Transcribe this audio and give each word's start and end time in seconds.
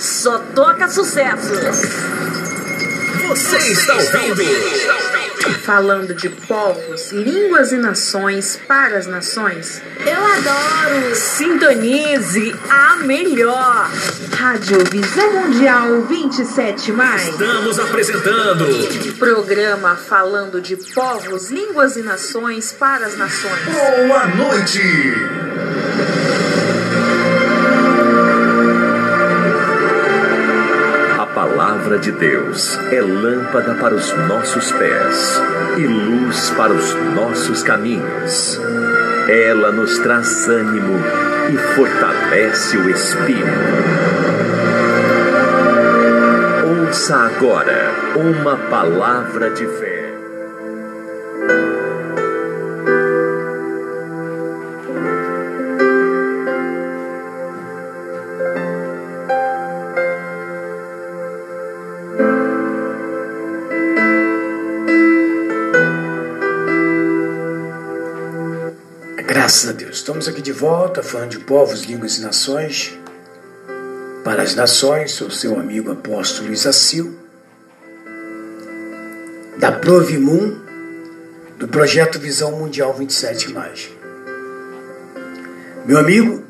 Só 0.00 0.38
toca 0.54 0.88
sucesso. 0.88 1.52
Você 3.28 3.56
está 3.58 3.94
ouvindo? 3.94 5.60
Falando 5.62 6.14
de 6.14 6.30
povos, 6.30 7.12
línguas 7.12 7.70
e 7.70 7.76
nações 7.76 8.58
para 8.66 8.96
as 8.96 9.06
nações. 9.06 9.82
Eu 10.04 10.24
adoro. 10.24 11.14
Sintonize 11.14 12.54
a 12.70 12.96
melhor. 12.96 13.90
Rádio 14.36 14.78
Visão 14.90 15.32
Mundial 15.32 16.02
27 16.02 16.92
mais. 16.92 17.28
Estamos 17.28 17.78
apresentando. 17.78 18.66
Programa 19.18 19.96
falando 19.96 20.62
de 20.62 20.76
povos, 20.76 21.50
línguas 21.50 21.96
e 21.96 22.02
nações 22.02 22.72
para 22.72 23.06
as 23.06 23.18
nações. 23.18 23.64
Boa 23.66 24.26
noite. 24.28 25.39
Palavra 31.90 31.98
de 31.98 32.12
Deus 32.12 32.78
é 32.92 33.00
lâmpada 33.00 33.74
para 33.74 33.94
os 33.94 34.12
nossos 34.28 34.70
pés 34.70 35.42
e 35.76 35.86
luz 35.86 36.50
para 36.50 36.72
os 36.72 36.94
nossos 37.16 37.64
caminhos. 37.64 38.60
Ela 39.28 39.72
nos 39.72 39.98
traz 39.98 40.48
ânimo 40.48 41.00
e 41.52 41.56
fortalece 41.74 42.76
o 42.76 42.88
espírito. 42.90 43.44
Ouça 46.86 47.16
agora 47.16 47.90
uma 48.14 48.56
palavra 48.56 49.50
de 49.50 49.66
fé. 49.66 49.89
Volta 70.60 71.02
falando 71.02 71.30
de 71.30 71.38
povos, 71.38 71.84
línguas 71.84 72.18
e 72.18 72.20
nações. 72.20 72.92
Para 74.22 74.42
as 74.42 74.54
nações, 74.54 75.12
sou 75.12 75.30
seu 75.30 75.58
amigo 75.58 75.90
apóstolo 75.90 76.48
Luiz 76.48 76.66
da 79.56 79.72
Provimum, 79.72 80.58
do 81.56 81.66
projeto 81.66 82.18
Visão 82.18 82.52
Mundial 82.52 82.92
27. 82.92 83.54
Meu 85.86 85.96
amigo, 85.96 86.44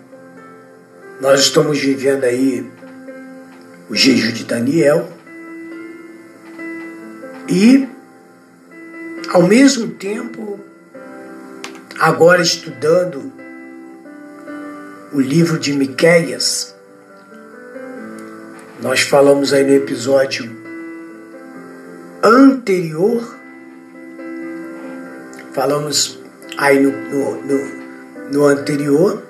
nós 1.20 1.42
estamos 1.42 1.78
vivendo 1.78 2.25
aí 2.25 2.69
o 3.88 3.94
jejum 3.94 4.33
de 4.33 4.42
Daniel 4.44 5.08
e, 7.48 7.88
ao 9.28 9.44
mesmo 9.44 9.86
tempo, 9.91 10.58
agora 12.00 12.42
estudando 12.42 13.40
o 15.12 15.20
livro 15.20 15.58
de 15.58 15.72
Miqueias, 15.72 16.75
nós 18.80 19.00
falamos 19.00 19.53
aí 19.53 19.64
no 19.64 19.75
episódio 19.75 20.48
anterior, 22.22 23.36
falamos 25.53 26.19
aí 26.56 26.81
no, 26.81 26.92
no, 26.92 27.42
no, 27.42 28.33
no 28.33 28.47
anterior 28.47 29.22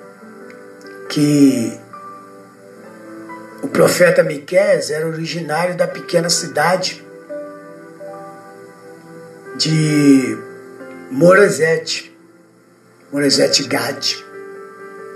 que 1.09 1.77
o 3.63 3.67
profeta 3.67 4.23
Miqueias 4.23 4.89
era 4.89 5.07
originário 5.07 5.75
da 5.75 5.87
pequena 5.87 6.29
cidade 6.29 7.03
de 9.57 10.37
Morazete. 11.11 12.11
Morazete 13.11 13.63
Gad, 13.67 14.15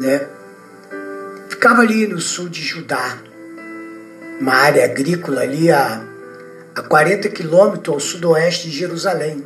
né? 0.01 0.34
Ficava 1.65 1.81
ali 1.81 2.05
no 2.05 2.21
sul 2.21 2.47
de 2.47 2.61
Judá, 2.61 3.17
uma 4.39 4.53
área 4.53 4.85
agrícola 4.85 5.41
ali 5.41 5.71
a, 5.71 5.99
a 6.75 6.81
40 6.83 7.27
quilômetros 7.29 7.91
ao 7.91 7.99
sudoeste 7.99 8.69
de 8.69 8.77
Jerusalém. 8.77 9.43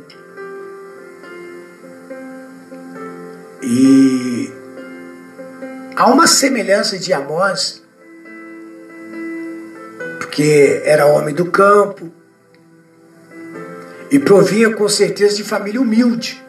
E 3.62 4.52
há 5.96 6.10
uma 6.10 6.26
semelhança 6.26 6.98
de 6.98 7.10
Amós, 7.10 7.82
porque 10.18 10.82
era 10.84 11.06
homem 11.06 11.34
do 11.34 11.50
campo 11.50 12.12
e 14.10 14.18
provinha 14.18 14.70
com 14.74 14.86
certeza 14.90 15.36
de 15.36 15.42
família 15.42 15.80
humilde. 15.80 16.44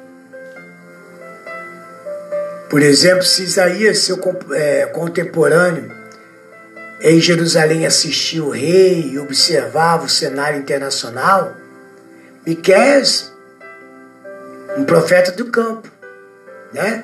Por 2.71 2.81
exemplo, 2.81 3.21
se 3.23 3.43
Isaías, 3.43 3.99
seu 3.99 4.17
é, 4.53 4.85
contemporâneo, 4.85 5.91
em 7.01 7.19
Jerusalém 7.19 7.85
assistia 7.85 8.41
o 8.41 8.49
rei 8.49 9.09
e 9.11 9.19
observava 9.19 10.05
o 10.05 10.09
cenário 10.09 10.57
internacional, 10.57 11.53
Miqués, 12.47 13.29
um 14.77 14.85
profeta 14.85 15.33
do 15.33 15.47
campo, 15.47 15.91
né? 16.71 17.03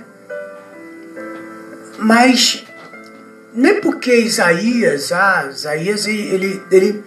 Mas 1.99 2.65
não 3.53 3.69
é 3.69 3.73
porque 3.81 4.15
Isaías, 4.15 5.11
ah, 5.11 5.49
Isaías 5.51 6.07
ele, 6.07 6.63
ele, 6.71 7.03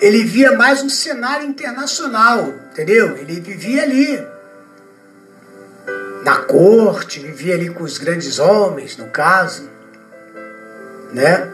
ele 0.00 0.24
via 0.24 0.56
mais 0.58 0.82
um 0.82 0.88
cenário 0.88 1.46
internacional, 1.46 2.52
entendeu? 2.72 3.16
Ele 3.16 3.40
vivia 3.40 3.84
ali 3.84 4.31
corte, 6.46 7.20
vivia 7.20 7.54
ali 7.54 7.68
com 7.70 7.84
os 7.84 7.98
grandes 7.98 8.38
homens, 8.38 8.96
no 8.96 9.08
caso, 9.08 9.70
né? 11.12 11.50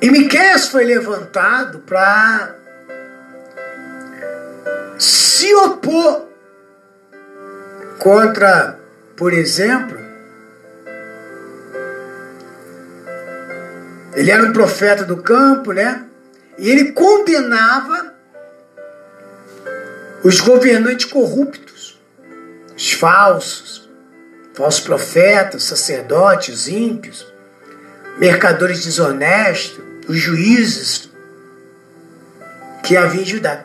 E 0.00 0.10
Miqueias 0.10 0.68
foi 0.68 0.84
levantado 0.84 1.78
para 1.80 2.54
se 4.98 5.54
opor 5.54 6.26
contra, 7.98 8.78
por 9.16 9.32
exemplo, 9.32 9.98
ele 14.14 14.30
era 14.30 14.42
um 14.44 14.52
profeta 14.52 15.04
do 15.04 15.18
campo, 15.18 15.72
né? 15.72 16.04
E 16.58 16.70
ele 16.70 16.92
condenava 16.92 18.14
os 20.24 20.40
governantes 20.40 21.04
corruptos, 21.04 21.75
os 22.76 22.92
falsos, 22.92 23.88
falsos 24.54 24.80
profetas, 24.80 25.64
sacerdotes, 25.64 26.68
ímpios, 26.68 27.26
mercadores 28.18 28.84
desonestos, 28.84 29.80
os 30.08 30.18
juízes 30.18 31.10
que 32.82 32.96
havia 32.96 33.22
em 33.22 33.26
Judá. 33.26 33.64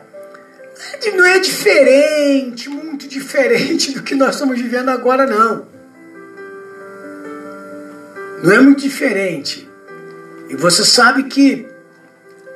Não 1.14 1.24
é 1.24 1.38
diferente, 1.38 2.68
muito 2.68 3.06
diferente 3.06 3.92
do 3.92 4.02
que 4.02 4.14
nós 4.14 4.34
estamos 4.34 4.60
vivendo 4.60 4.88
agora, 4.88 5.26
não. 5.26 5.66
Não 8.42 8.52
é 8.52 8.60
muito 8.60 8.80
diferente. 8.80 9.68
E 10.48 10.56
você 10.56 10.84
sabe 10.84 11.24
que 11.24 11.68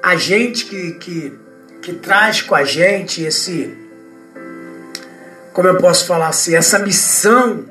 a 0.02 0.16
gente 0.16 0.66
que, 0.66 0.92
que, 0.92 1.38
que 1.80 1.92
traz 1.94 2.42
com 2.42 2.54
a 2.54 2.64
gente 2.64 3.22
esse, 3.22 3.76
como 5.56 5.68
eu 5.68 5.78
posso 5.78 6.04
falar 6.04 6.28
assim, 6.28 6.54
essa 6.54 6.78
missão, 6.78 7.64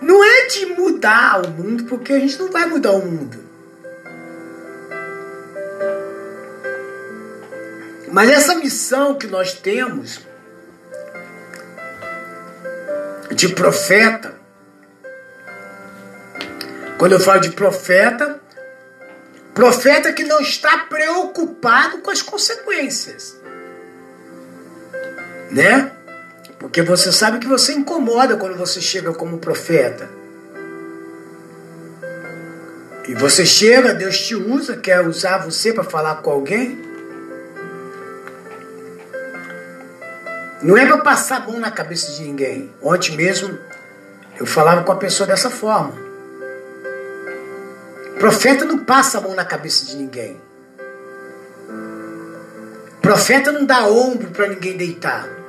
não 0.00 0.24
é 0.24 0.46
de 0.46 0.66
mudar 0.66 1.46
o 1.46 1.48
mundo, 1.48 1.84
porque 1.84 2.12
a 2.12 2.18
gente 2.18 2.36
não 2.36 2.50
vai 2.50 2.66
mudar 2.66 2.90
o 2.90 3.06
mundo. 3.06 3.38
Mas 8.10 8.28
essa 8.28 8.56
missão 8.56 9.14
que 9.14 9.28
nós 9.28 9.52
temos 9.52 10.26
de 13.30 13.50
profeta, 13.50 14.34
quando 16.98 17.12
eu 17.12 17.20
falo 17.20 17.40
de 17.40 17.52
profeta, 17.52 18.40
profeta 19.54 20.12
que 20.12 20.24
não 20.24 20.40
está 20.40 20.76
preocupado 20.78 21.98
com 21.98 22.10
as 22.10 22.20
consequências, 22.20 23.40
né? 25.48 25.91
Porque 26.72 26.80
você 26.80 27.12
sabe 27.12 27.38
que 27.38 27.46
você 27.46 27.74
incomoda 27.74 28.34
quando 28.38 28.56
você 28.56 28.80
chega 28.80 29.12
como 29.12 29.36
profeta. 29.36 30.08
E 33.06 33.14
você 33.14 33.44
chega, 33.44 33.92
Deus 33.92 34.18
te 34.18 34.34
usa, 34.34 34.78
quer 34.78 35.06
usar 35.06 35.36
você 35.44 35.70
para 35.70 35.84
falar 35.84 36.22
com 36.22 36.30
alguém. 36.30 36.82
Não 40.62 40.78
é 40.78 40.86
para 40.86 40.96
passar 40.96 41.42
a 41.42 41.46
mão 41.46 41.60
na 41.60 41.70
cabeça 41.70 42.10
de 42.12 42.22
ninguém. 42.22 42.72
Ontem 42.80 43.16
mesmo 43.16 43.58
eu 44.40 44.46
falava 44.46 44.82
com 44.82 44.92
a 44.92 44.96
pessoa 44.96 45.26
dessa 45.26 45.50
forma. 45.50 45.92
Profeta 48.18 48.64
não 48.64 48.78
passa 48.78 49.18
a 49.18 49.20
mão 49.20 49.34
na 49.34 49.44
cabeça 49.44 49.84
de 49.84 49.94
ninguém. 49.94 50.40
Profeta 53.02 53.52
não 53.52 53.66
dá 53.66 53.86
ombro 53.86 54.30
para 54.30 54.48
ninguém 54.48 54.74
deitar. 54.74 55.41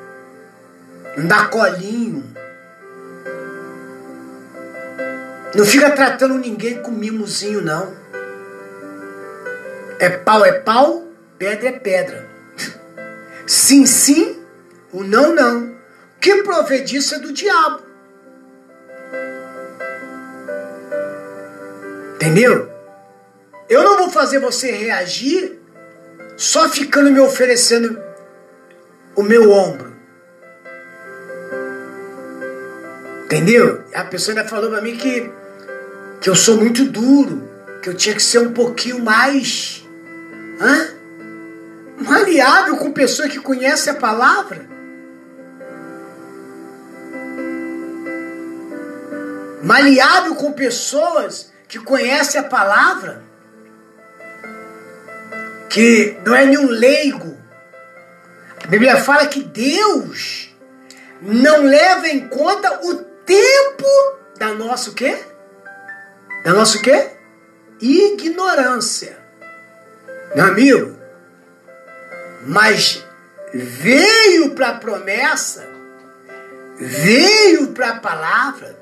Dá 1.17 1.45
colinho. 1.45 2.23
Não 5.55 5.65
fica 5.65 5.91
tratando 5.91 6.37
ninguém 6.39 6.81
com 6.81 6.91
mimozinho, 6.91 7.61
não. 7.61 7.93
É 9.99 10.09
pau, 10.09 10.43
é 10.43 10.53
pau, 10.53 11.07
pedra 11.37 11.69
é 11.69 11.71
pedra. 11.73 12.27
Sim, 13.45 13.85
sim, 13.85 14.43
o 14.91 15.03
não, 15.03 15.33
não. 15.33 15.75
Que 16.19 16.41
provê 16.41 16.81
disso 16.81 17.15
é 17.15 17.19
do 17.19 17.31
diabo. 17.31 17.83
Entendeu? 22.15 22.71
Eu 23.69 23.83
não 23.83 23.97
vou 23.97 24.09
fazer 24.09 24.39
você 24.39 24.71
reagir 24.71 25.59
só 26.37 26.67
ficando 26.69 27.11
me 27.11 27.19
oferecendo 27.19 28.01
o 29.15 29.21
meu 29.21 29.51
ombro. 29.51 29.92
Entendeu? 33.25 33.83
A 33.93 34.03
pessoa 34.03 34.37
ainda 34.37 34.47
falou 34.47 34.69
para 34.69 34.81
mim 34.81 34.95
que, 34.95 35.31
que 36.21 36.29
eu 36.29 36.35
sou 36.35 36.57
muito 36.57 36.85
duro, 36.85 37.49
que 37.81 37.89
eu 37.89 37.93
tinha 37.93 38.15
que 38.15 38.23
ser 38.23 38.39
um 38.39 38.53
pouquinho 38.53 38.99
mais 38.99 39.83
hã? 40.59 41.03
maleável 41.97 42.77
com 42.77 42.91
pessoa 42.91 43.29
que 43.29 43.39
conhece 43.39 43.89
a 43.89 43.95
palavra. 43.95 44.65
Maleável 49.63 50.35
com 50.35 50.51
pessoas 50.51 51.51
que 51.67 51.79
conhecem 51.79 52.39
a 52.39 52.43
palavra, 52.43 53.23
que 55.69 56.17
não 56.25 56.35
é 56.35 56.45
nenhum 56.45 56.67
leigo. 56.67 57.37
A 58.63 58.67
Bíblia 58.67 58.97
fala 58.97 59.25
que 59.27 59.41
Deus 59.41 60.53
não 61.21 61.63
leva 61.63 62.07
em 62.09 62.27
conta 62.27 62.81
o 62.85 63.12
tempo 63.25 63.85
da 64.37 64.53
nossa 64.53 64.89
o 64.89 64.93
quê? 64.93 65.23
Da 66.43 66.53
nossa 66.53 66.77
o 66.77 66.81
quê? 66.81 67.11
Ignorância. 67.79 69.17
Meu 70.35 70.45
amigo, 70.45 70.97
mas 72.45 73.05
veio 73.53 74.51
para 74.51 74.69
a 74.69 74.77
promessa, 74.77 75.67
veio 76.75 77.67
para 77.67 77.89
a 77.89 77.99
palavra, 77.99 78.77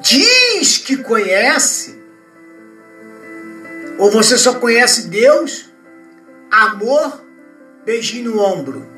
diz 0.00 0.78
que 0.78 0.96
conhece, 0.96 2.02
ou 3.98 4.10
você 4.10 4.38
só 4.38 4.54
conhece 4.54 5.08
Deus, 5.08 5.70
amor, 6.50 7.22
beijinho 7.84 8.32
no 8.32 8.40
ombro. 8.40 8.89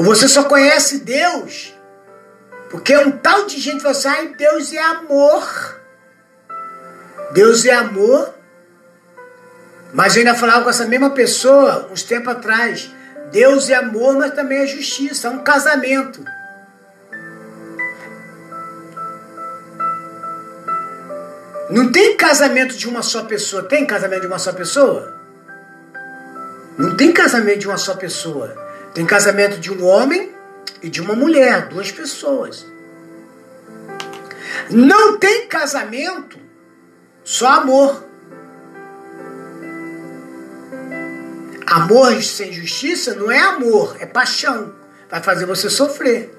Ou 0.00 0.04
você 0.04 0.26
só 0.26 0.44
conhece 0.44 1.00
Deus, 1.00 1.74
porque 2.70 2.96
um 2.96 3.10
tal 3.10 3.44
de 3.44 3.60
gente 3.60 3.82
fala 3.82 3.92
assim, 3.92 4.08
ai, 4.08 4.28
Deus 4.28 4.72
é 4.72 4.80
amor. 4.80 5.78
Deus 7.32 7.66
é 7.66 7.74
amor. 7.74 8.32
Mas 9.92 10.16
eu 10.16 10.20
ainda 10.20 10.34
falava 10.34 10.64
com 10.64 10.70
essa 10.70 10.86
mesma 10.86 11.10
pessoa 11.10 11.90
uns 11.92 12.02
tempos 12.02 12.32
atrás. 12.32 12.90
Deus 13.30 13.68
é 13.68 13.74
amor, 13.74 14.16
mas 14.16 14.32
também 14.32 14.60
é 14.60 14.66
justiça, 14.66 15.28
é 15.28 15.30
um 15.32 15.40
casamento. 15.40 16.24
Não 21.68 21.92
tem 21.92 22.16
casamento 22.16 22.74
de 22.74 22.88
uma 22.88 23.02
só 23.02 23.24
pessoa. 23.24 23.64
Tem 23.64 23.84
casamento 23.84 24.22
de 24.22 24.28
uma 24.28 24.38
só 24.38 24.54
pessoa? 24.54 25.14
Não 26.78 26.96
tem 26.96 27.12
casamento 27.12 27.58
de 27.58 27.68
uma 27.68 27.76
só 27.76 27.94
pessoa. 27.96 28.69
Tem 28.94 29.06
casamento 29.06 29.58
de 29.58 29.72
um 29.72 29.84
homem 29.84 30.32
e 30.82 30.88
de 30.88 31.00
uma 31.00 31.14
mulher, 31.14 31.68
duas 31.68 31.92
pessoas. 31.92 32.66
Não 34.70 35.18
tem 35.18 35.46
casamento 35.46 36.38
só 37.24 37.60
amor. 37.60 38.04
Amor 41.66 42.20
sem 42.22 42.52
justiça 42.52 43.14
não 43.14 43.30
é 43.30 43.40
amor, 43.40 43.96
é 44.00 44.06
paixão. 44.06 44.74
Vai 45.08 45.22
fazer 45.22 45.46
você 45.46 45.70
sofrer. 45.70 46.36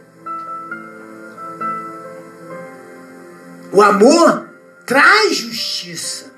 O 3.71 3.81
amor 3.81 4.49
traz 4.85 5.37
justiça. 5.37 6.31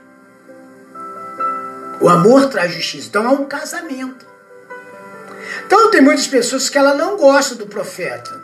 O 2.00 2.07
amor 2.07 2.48
traz 2.50 2.71
justiça. 2.74 3.07
Então 3.07 3.25
é 3.25 3.30
um 3.30 3.45
casamento. 3.45 4.33
Então 5.65 5.89
tem 5.92 6.01
muitas 6.01 6.27
pessoas 6.27 6.69
que 6.69 6.77
ela 6.77 6.94
não 6.94 7.18
gosta 7.18 7.56
do 7.56 7.68
profeta. 7.68 8.42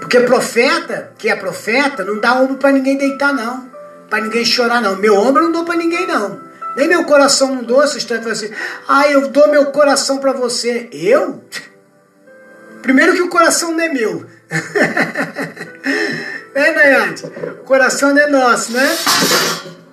Porque 0.00 0.20
profeta, 0.20 1.12
que 1.18 1.28
é 1.28 1.36
profeta, 1.36 2.04
não 2.04 2.20
dá 2.20 2.34
ombro 2.34 2.56
para 2.56 2.72
ninguém 2.72 2.96
deitar 2.96 3.32
não, 3.32 3.68
para 4.08 4.22
ninguém 4.22 4.44
chorar 4.44 4.80
não. 4.80 4.96
Meu 4.96 5.16
ombro 5.16 5.44
não 5.44 5.52
dou 5.52 5.64
para 5.64 5.76
ninguém 5.76 6.06
não. 6.06 6.40
Nem 6.76 6.88
meu 6.88 7.04
coração 7.04 7.54
não 7.54 7.62
dou, 7.62 7.82
essa 7.82 7.96
história 7.96 8.30
assim, 8.30 8.50
ah, 8.88 9.08
eu 9.08 9.28
dou 9.28 9.48
meu 9.48 9.66
coração 9.66 10.18
para 10.18 10.32
você. 10.32 10.88
Eu? 10.92 11.42
Primeiro 12.82 13.14
que 13.14 13.22
o 13.22 13.28
coração 13.28 13.72
não 13.72 13.80
é 13.80 13.88
meu. 13.88 14.26
É, 16.54 16.72
Nayade? 16.72 17.24
O 17.60 17.64
coração 17.64 18.14
não 18.14 18.22
é 18.22 18.28
nosso, 18.28 18.72
né? 18.72 18.96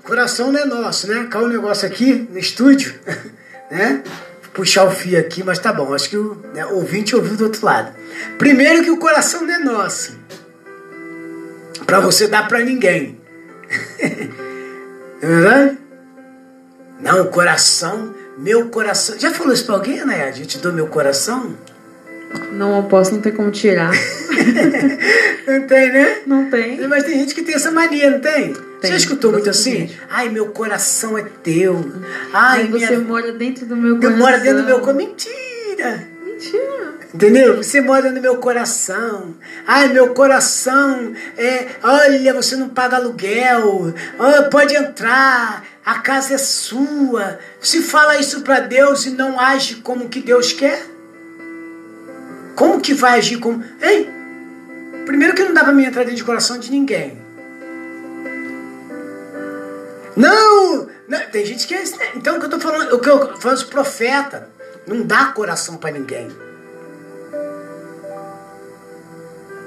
O 0.03 0.07
coração 0.07 0.51
não 0.51 0.59
é 0.59 0.65
nosso, 0.65 1.07
né? 1.07 1.27
Caiu 1.27 1.45
um 1.45 1.49
negócio 1.49 1.87
aqui 1.87 2.27
no 2.29 2.37
estúdio, 2.37 2.93
né? 3.71 4.03
Puxar 4.53 4.85
o 4.85 4.91
fio 4.91 5.17
aqui, 5.17 5.43
mas 5.43 5.59
tá 5.59 5.71
bom. 5.71 5.93
Acho 5.93 6.09
que 6.09 6.17
o 6.17 6.35
né, 6.53 6.65
ouvinte 6.65 7.15
ouviu 7.15 7.37
do 7.37 7.45
outro 7.45 7.65
lado. 7.65 7.93
Primeiro 8.37 8.83
que 8.83 8.91
o 8.91 8.97
coração 8.97 9.45
não 9.45 9.53
é 9.53 9.59
nosso. 9.59 10.17
Pra 11.85 11.99
você 11.99 12.27
dar 12.27 12.47
pra 12.47 12.59
ninguém. 12.59 13.19
é 13.99 15.25
verdade? 15.25 15.77
Não, 16.99 17.21
o 17.21 17.27
coração, 17.27 18.13
meu 18.37 18.69
coração. 18.69 19.17
Já 19.17 19.31
falou 19.31 19.53
isso 19.53 19.65
pra 19.65 19.75
alguém, 19.75 20.03
Nayade? 20.05 20.41
Eu 20.41 20.47
te 20.47 20.57
dou 20.57 20.73
meu 20.73 20.87
coração? 20.87 21.55
Não, 22.51 22.77
eu 22.77 22.83
posso, 22.83 23.13
não 23.13 23.21
tem 23.21 23.31
como 23.31 23.51
tirar. 23.51 23.91
não 25.47 25.67
tem, 25.67 25.91
né? 25.91 26.21
Não 26.27 26.49
tem. 26.49 26.87
Mas 26.87 27.03
tem 27.03 27.19
gente 27.19 27.33
que 27.33 27.41
tem 27.41 27.55
essa 27.55 27.71
mania, 27.71 28.09
não 28.11 28.19
tem? 28.19 28.53
Tem. 28.81 28.91
Você 28.91 28.97
escutou 28.97 29.31
muito 29.31 29.49
assim? 29.49 29.89
Ai, 30.09 30.27
meu 30.29 30.47
coração 30.47 31.15
é 31.17 31.23
teu. 31.43 31.91
Ai, 32.33 32.61
Aí 32.61 32.67
você 32.67 32.87
minha... 32.87 32.99
mora 32.99 33.31
dentro 33.31 33.65
do 33.67 33.75
meu 33.77 33.93
Eu 33.95 34.01
coração. 34.01 34.17
moro 34.17 34.41
dentro 34.41 34.57
do 34.57 34.65
meu 34.65 34.79
coração. 34.79 34.95
Mentira! 34.95 36.07
Mentira. 36.25 36.91
Entendeu? 37.13 37.57
Você 37.57 37.79
mora 37.81 38.09
no 38.11 38.19
meu 38.19 38.37
coração. 38.37 39.35
Ai, 39.67 39.89
meu 39.89 40.13
coração 40.15 41.13
é. 41.37 41.67
Olha, 41.83 42.33
você 42.33 42.55
não 42.55 42.69
paga 42.69 42.95
aluguel. 42.97 43.93
Ah, 44.17 44.43
pode 44.49 44.75
entrar. 44.75 45.63
A 45.85 45.99
casa 45.99 46.33
é 46.33 46.37
sua. 46.39 47.37
Se 47.59 47.81
fala 47.83 48.17
isso 48.17 48.41
para 48.41 48.61
Deus 48.61 49.05
e 49.05 49.11
não 49.11 49.39
age 49.39 49.75
como 49.75 50.09
que 50.09 50.21
Deus 50.21 50.53
quer, 50.53 50.83
como 52.55 52.79
que 52.81 52.93
vai 52.93 53.19
agir 53.19 53.37
como. 53.37 53.63
Hein? 53.81 54.09
Primeiro 55.05 55.35
que 55.35 55.43
não 55.43 55.53
dá 55.53 55.63
pra 55.63 55.73
mim 55.73 55.83
entrar 55.83 56.01
dentro 56.03 56.15
de 56.17 56.23
coração 56.23 56.57
de 56.57 56.71
ninguém. 56.71 57.20
Não! 60.15 60.87
não 61.07 61.19
tem 61.29 61.45
gente 61.45 61.67
que 61.67 61.73
é. 61.73 61.83
né? 61.83 62.11
Então 62.15 62.37
o 62.37 62.39
que 62.39 62.45
eu 62.45 62.49
tô 62.49 62.59
falando, 62.59 62.93
o 62.93 62.99
que 62.99 63.09
eu 63.09 63.37
falando 63.37 63.57
dos 63.57 63.63
profeta, 63.63 64.49
não 64.87 65.05
dá 65.05 65.27
coração 65.27 65.77
para 65.77 65.91
ninguém. 65.91 66.29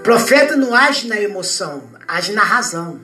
Profeta 0.02 0.56
não 0.56 0.74
age 0.74 1.08
na 1.08 1.20
emoção, 1.20 1.90
age 2.06 2.32
na 2.32 2.42
razão. 2.42 3.00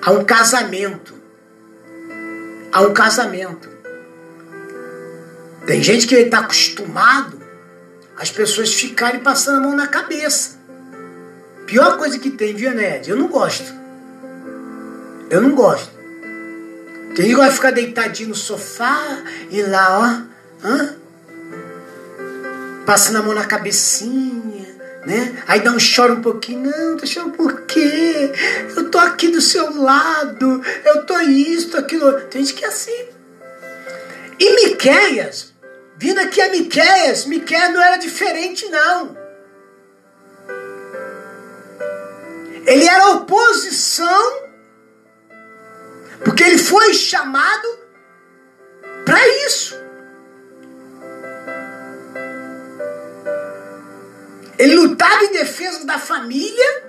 Há 0.00 0.10
um 0.10 0.24
casamento. 0.24 1.14
Há 2.72 2.82
um 2.82 2.92
casamento. 2.92 3.68
Tem 5.66 5.82
gente 5.82 6.06
que 6.06 6.14
está 6.14 6.40
acostumado 6.40 7.42
as 8.16 8.30
pessoas 8.30 8.72
ficarem 8.72 9.20
passando 9.20 9.58
a 9.58 9.60
mão 9.60 9.74
na 9.74 9.86
cabeça. 9.86 10.63
Pior 11.74 11.98
coisa 11.98 12.20
que 12.20 12.30
tem, 12.30 12.54
Ned? 12.54 13.10
Eu 13.10 13.16
não 13.16 13.26
gosto. 13.26 13.74
Eu 15.28 15.42
não 15.42 15.56
gosto. 15.56 15.90
Tem 17.16 17.26
gente 17.26 17.36
que 17.36 17.50
ficar 17.50 17.72
deitadinho 17.72 18.28
no 18.28 18.34
sofá 18.36 19.24
e 19.50 19.60
lá, 19.60 19.98
ó. 19.98 20.64
Hã? 20.64 20.94
Passando 22.86 23.16
a 23.16 23.22
mão 23.22 23.34
na 23.34 23.44
cabecinha, 23.44 24.68
né? 25.04 25.42
Aí 25.48 25.62
dá 25.62 25.72
um 25.72 25.80
choro 25.80 26.14
um 26.14 26.22
pouquinho. 26.22 26.70
Não, 26.70 26.96
tá 26.96 27.06
chorando 27.06 27.32
por 27.32 27.62
quê? 27.62 28.30
Eu 28.76 28.88
tô 28.88 28.98
aqui 28.98 29.26
do 29.26 29.40
seu 29.40 29.82
lado. 29.82 30.62
Eu 30.84 31.04
tô 31.04 31.18
isso, 31.22 31.70
tô 31.70 31.78
aquilo. 31.78 32.20
Tem 32.30 32.44
gente 32.44 32.54
que 32.54 32.64
é 32.64 32.68
assim. 32.68 33.04
E 34.38 34.68
Miqueias, 34.68 35.52
vindo 35.98 36.20
aqui 36.20 36.40
a 36.40 36.50
Miqueias, 36.50 37.26
Miqueias 37.26 37.72
não 37.72 37.82
era 37.82 37.96
diferente, 37.96 38.64
não. 38.68 39.23
Ação, 43.84 44.48
porque 46.24 46.42
ele 46.42 46.58
foi 46.58 46.94
chamado 46.94 47.68
para 49.04 49.28
isso. 49.46 49.74
Ele 54.58 54.74
lutava 54.76 55.24
em 55.24 55.32
defesa 55.32 55.84
da 55.84 55.98
família. 55.98 56.84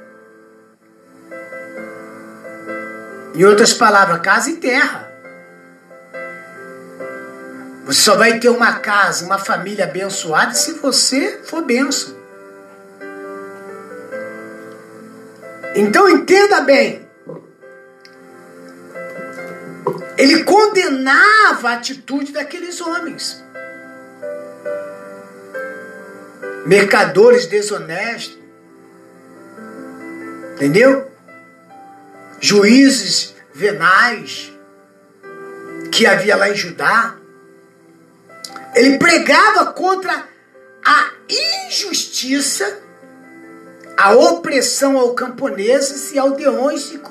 Em 3.33 3.43
outras 3.43 3.73
palavras, 3.73 4.21
casa 4.21 4.51
e 4.51 4.57
terra. 4.57 5.11
Você 7.85 8.01
só 8.01 8.15
vai 8.15 8.39
ter 8.39 8.49
uma 8.49 8.79
casa, 8.79 9.25
uma 9.25 9.37
família 9.37 9.85
abençoada 9.85 10.53
se 10.53 10.73
você 10.73 11.41
for 11.43 11.63
benção. 11.63 12.24
Então 15.75 16.09
entenda 16.09 16.61
bem. 16.61 17.05
Ele 20.17 20.43
condenava 20.43 21.69
a 21.69 21.73
atitude 21.73 22.31
daqueles 22.31 22.79
homens. 22.79 23.43
Mercadores 26.65 27.45
desonestos. 27.45 28.37
Entendeu? 30.53 31.11
Juízes 32.39 33.35
venais 33.53 34.53
que 35.91 36.07
havia 36.07 36.35
lá 36.35 36.49
em 36.49 36.55
Judá. 36.55 37.15
Ele 38.73 38.97
pregava 38.97 39.73
contra 39.73 40.27
a 40.85 41.11
injustiça, 41.67 42.81
a 43.97 44.13
opressão 44.13 44.97
ao 44.97 45.13
camponeses 45.13 46.11
e 46.11 46.19
aldeões 46.19 46.91
e 46.91 47.01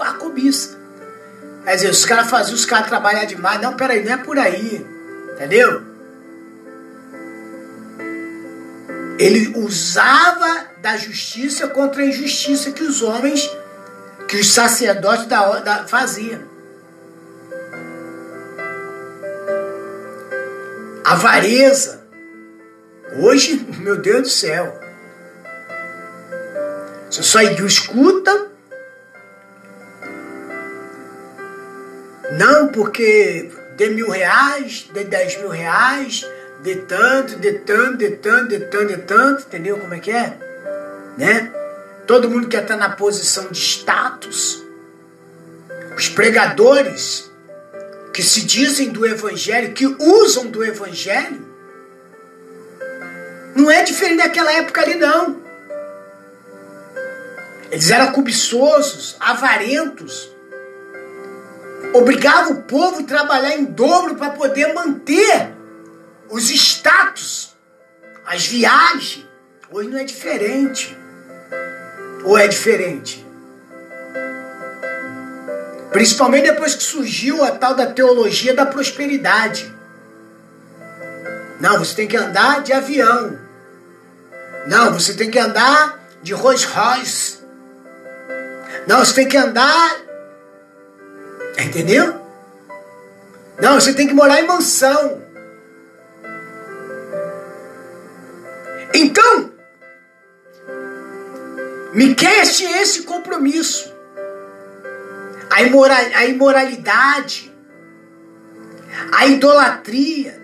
a 0.00 0.12
cobiça. 0.14 0.78
Quer 1.64 1.74
dizer, 1.74 1.90
os 1.90 2.04
caras 2.04 2.30
faziam 2.30 2.54
os 2.54 2.64
caras 2.64 2.88
trabalhar 2.88 3.24
demais. 3.26 3.60
Não, 3.60 3.74
peraí, 3.74 4.02
não 4.02 4.12
é 4.12 4.16
por 4.16 4.38
aí. 4.38 4.86
Entendeu? 5.34 5.82
Ele 9.18 9.52
usava 9.58 10.66
da 10.80 10.96
justiça 10.96 11.68
contra 11.68 12.02
a 12.02 12.06
injustiça 12.06 12.70
que 12.70 12.82
os 12.82 13.02
homens, 13.02 13.50
que 14.26 14.38
os 14.38 14.50
sacerdotes 14.50 15.26
da, 15.26 15.58
da 15.60 15.86
faziam. 15.86 16.40
Avareza. 21.04 22.00
Hoje, 23.18 23.66
meu 23.78 24.00
Deus 24.00 24.22
do 24.22 24.28
céu. 24.28 24.89
Você 27.10 27.24
só 27.24 27.40
escuta. 27.42 28.50
Não, 32.38 32.68
porque 32.68 33.50
de 33.76 33.90
mil 33.90 34.10
reais, 34.10 34.88
de 34.92 35.04
dez 35.04 35.36
mil 35.38 35.48
reais, 35.48 36.24
de 36.62 36.76
tanto, 36.76 37.36
de 37.36 37.52
tanto, 37.54 37.96
de 37.96 38.10
tanto, 38.10 38.48
de 38.48 38.60
tanto, 38.60 38.98
tanto, 38.98 39.42
entendeu 39.42 39.78
como 39.78 39.92
é 39.92 39.98
que 39.98 40.12
é? 40.12 40.36
Né? 41.18 41.52
Todo 42.06 42.30
mundo 42.30 42.46
quer 42.46 42.62
estar 42.62 42.76
na 42.76 42.90
posição 42.90 43.48
de 43.50 43.58
status. 43.58 44.62
Os 45.96 46.08
pregadores 46.08 47.28
que 48.12 48.22
se 48.22 48.42
dizem 48.42 48.90
do 48.90 49.04
Evangelho, 49.04 49.72
que 49.72 49.86
usam 49.86 50.46
do 50.46 50.64
Evangelho, 50.64 51.48
não 53.56 53.68
é 53.68 53.82
diferente 53.82 54.18
daquela 54.18 54.52
época 54.52 54.82
ali, 54.82 54.94
não. 54.94 55.39
Eles 57.70 57.90
eram 57.90 58.12
cobiçosos, 58.12 59.16
avarentos, 59.20 60.30
obrigavam 61.94 62.54
o 62.54 62.62
povo 62.62 63.00
a 63.00 63.04
trabalhar 63.04 63.56
em 63.56 63.64
dobro 63.64 64.16
para 64.16 64.30
poder 64.30 64.74
manter 64.74 65.52
os 66.28 66.50
status, 66.50 67.54
as 68.26 68.46
viagens. 68.46 69.26
Hoje 69.70 69.88
não 69.88 69.98
é 69.98 70.04
diferente. 70.04 70.96
Ou 72.24 72.36
é 72.36 72.46
diferente? 72.48 73.24
Principalmente 75.90 76.50
depois 76.50 76.74
que 76.74 76.82
surgiu 76.82 77.42
a 77.42 77.52
tal 77.52 77.74
da 77.74 77.86
teologia 77.86 78.54
da 78.54 78.66
prosperidade. 78.66 79.72
Não, 81.60 81.78
você 81.78 81.94
tem 81.94 82.08
que 82.08 82.16
andar 82.16 82.62
de 82.62 82.72
avião. 82.72 83.38
Não, 84.66 84.92
você 84.92 85.14
tem 85.14 85.30
que 85.30 85.38
andar 85.38 85.98
de 86.22 86.32
Rolls 86.32 86.66
Royce. 86.66 87.39
Não, 88.90 89.04
você 89.04 89.14
tem 89.14 89.28
que 89.28 89.36
andar. 89.36 90.00
Entendeu? 91.64 92.20
Não, 93.60 93.80
você 93.80 93.94
tem 93.94 94.08
que 94.08 94.12
morar 94.12 94.40
em 94.40 94.48
mansão. 94.48 95.22
Então, 98.92 99.52
Miquel 101.94 102.42
tinha 102.50 102.82
esse 102.82 103.04
compromisso 103.04 103.94
a, 105.48 105.62
imoral, 105.62 105.96
a 106.16 106.24
imoralidade, 106.24 107.54
a 109.12 109.24
idolatria, 109.28 110.42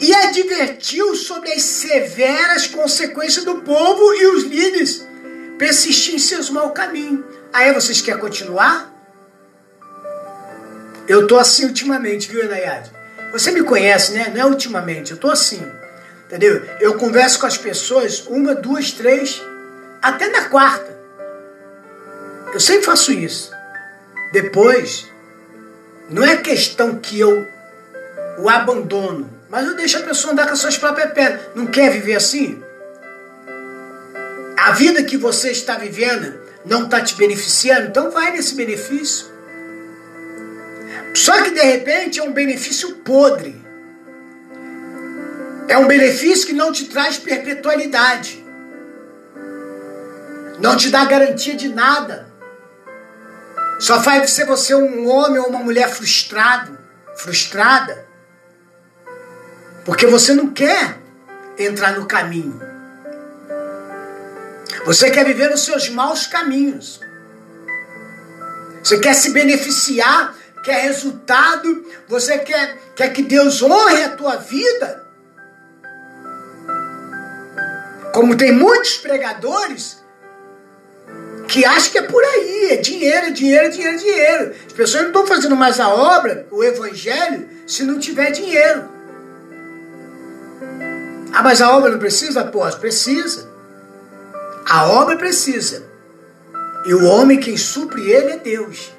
e 0.00 0.14
advertiu 0.14 1.14
sobre 1.14 1.52
as 1.52 1.60
severas 1.60 2.66
consequências 2.66 3.44
do 3.44 3.60
povo 3.60 4.14
e 4.14 4.26
os 4.28 4.44
líderes 4.44 5.06
persistir 5.58 6.14
em 6.14 6.18
seus 6.18 6.48
mau 6.48 6.70
caminhos. 6.70 7.39
Aí 7.52 7.72
vocês 7.72 8.00
querem 8.00 8.20
continuar? 8.20 8.90
Eu 11.08 11.26
tô 11.26 11.36
assim 11.38 11.64
ultimamente, 11.64 12.30
viu, 12.30 12.44
Enayade? 12.44 12.90
Você 13.32 13.50
me 13.50 13.62
conhece, 13.62 14.12
né? 14.12 14.30
Não 14.32 14.40
é 14.40 14.46
ultimamente, 14.46 15.10
eu 15.10 15.16
tô 15.16 15.28
assim. 15.28 15.60
Entendeu? 16.26 16.64
Eu 16.80 16.94
converso 16.94 17.40
com 17.40 17.46
as 17.46 17.58
pessoas 17.58 18.24
uma, 18.28 18.54
duas, 18.54 18.92
três, 18.92 19.42
até 20.00 20.28
na 20.28 20.44
quarta. 20.44 20.96
Eu 22.52 22.60
sempre 22.60 22.84
faço 22.84 23.12
isso. 23.12 23.50
Depois, 24.32 25.08
não 26.08 26.24
é 26.24 26.36
questão 26.36 26.96
que 26.96 27.18
eu 27.18 27.46
o 28.38 28.48
abandono, 28.48 29.28
mas 29.48 29.66
eu 29.66 29.74
deixo 29.74 29.98
a 29.98 30.02
pessoa 30.02 30.32
andar 30.32 30.46
com 30.46 30.52
as 30.52 30.60
suas 30.60 30.78
próprias 30.78 31.12
pernas. 31.12 31.40
Não 31.54 31.66
quer 31.66 31.90
viver 31.90 32.14
assim? 32.14 32.62
A 34.56 34.72
vida 34.72 35.02
que 35.02 35.16
você 35.16 35.50
está 35.50 35.76
vivendo 35.76 36.38
não 36.64 36.84
está 36.84 37.00
te 37.00 37.14
beneficiando, 37.14 37.88
então 37.88 38.10
vai 38.10 38.32
nesse 38.32 38.54
benefício. 38.54 39.26
Só 41.14 41.42
que 41.42 41.50
de 41.50 41.62
repente 41.62 42.20
é 42.20 42.22
um 42.22 42.32
benefício 42.32 42.96
podre. 42.96 43.60
É 45.68 45.76
um 45.78 45.86
benefício 45.86 46.46
que 46.46 46.52
não 46.52 46.72
te 46.72 46.86
traz 46.86 47.18
perpetualidade. 47.18 48.44
Não 50.60 50.76
te 50.76 50.90
dá 50.90 51.04
garantia 51.04 51.56
de 51.56 51.68
nada. 51.68 52.28
Só 53.78 54.02
faz 54.02 54.30
ser 54.30 54.44
você 54.44 54.74
um 54.74 55.08
homem 55.08 55.40
ou 55.40 55.48
uma 55.48 55.60
mulher 55.60 55.88
frustrado, 55.88 56.78
frustrada, 57.16 58.06
porque 59.86 60.06
você 60.06 60.34
não 60.34 60.50
quer 60.50 60.98
entrar 61.58 61.98
no 61.98 62.06
caminho. 62.06 62.69
Você 64.84 65.10
quer 65.10 65.24
viver 65.24 65.50
nos 65.50 65.64
seus 65.64 65.88
maus 65.88 66.26
caminhos. 66.26 67.00
Você 68.82 68.98
quer 68.98 69.14
se 69.14 69.30
beneficiar, 69.30 70.34
quer 70.64 70.82
resultado, 70.82 71.84
você 72.08 72.38
quer, 72.38 72.78
quer 72.96 73.12
que 73.12 73.22
Deus 73.22 73.62
honre 73.62 74.04
a 74.04 74.16
tua 74.16 74.36
vida. 74.36 75.06
Como 78.14 78.36
tem 78.36 78.52
muitos 78.52 78.96
pregadores 78.96 80.00
que 81.46 81.64
acha 81.64 81.90
que 81.90 81.98
é 81.98 82.02
por 82.02 82.22
aí, 82.22 82.68
é 82.70 82.76
dinheiro, 82.76 83.26
é 83.26 83.30
dinheiro, 83.30 83.66
é 83.66 83.68
dinheiro, 83.68 83.94
é 83.94 83.98
dinheiro. 83.98 84.54
As 84.66 84.72
pessoas 84.72 85.02
não 85.02 85.10
estão 85.10 85.26
fazendo 85.26 85.56
mais 85.56 85.78
a 85.78 85.88
obra, 85.88 86.46
o 86.50 86.62
evangelho, 86.64 87.48
se 87.66 87.82
não 87.82 87.98
tiver 87.98 88.30
dinheiro. 88.30 88.88
Ah, 91.32 91.42
mas 91.42 91.60
a 91.60 91.76
obra 91.76 91.90
não 91.90 91.98
precisa? 91.98 92.40
Após, 92.40 92.74
precisa. 92.74 93.49
A 94.66 94.86
obra 94.86 95.16
precisa. 95.16 95.84
E 96.84 96.94
o 96.94 97.04
homem 97.04 97.40
quem 97.40 97.56
supre 97.56 98.10
ele 98.10 98.32
é 98.32 98.38
Deus. 98.38 98.92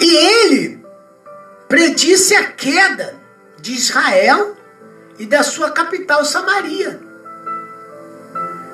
E 0.00 0.16
ele 0.16 0.84
predisse 1.68 2.34
a 2.34 2.52
queda 2.52 3.14
de 3.60 3.72
Israel 3.72 4.56
e 5.18 5.26
da 5.26 5.42
sua 5.42 5.70
capital 5.70 6.24
Samaria. 6.24 7.00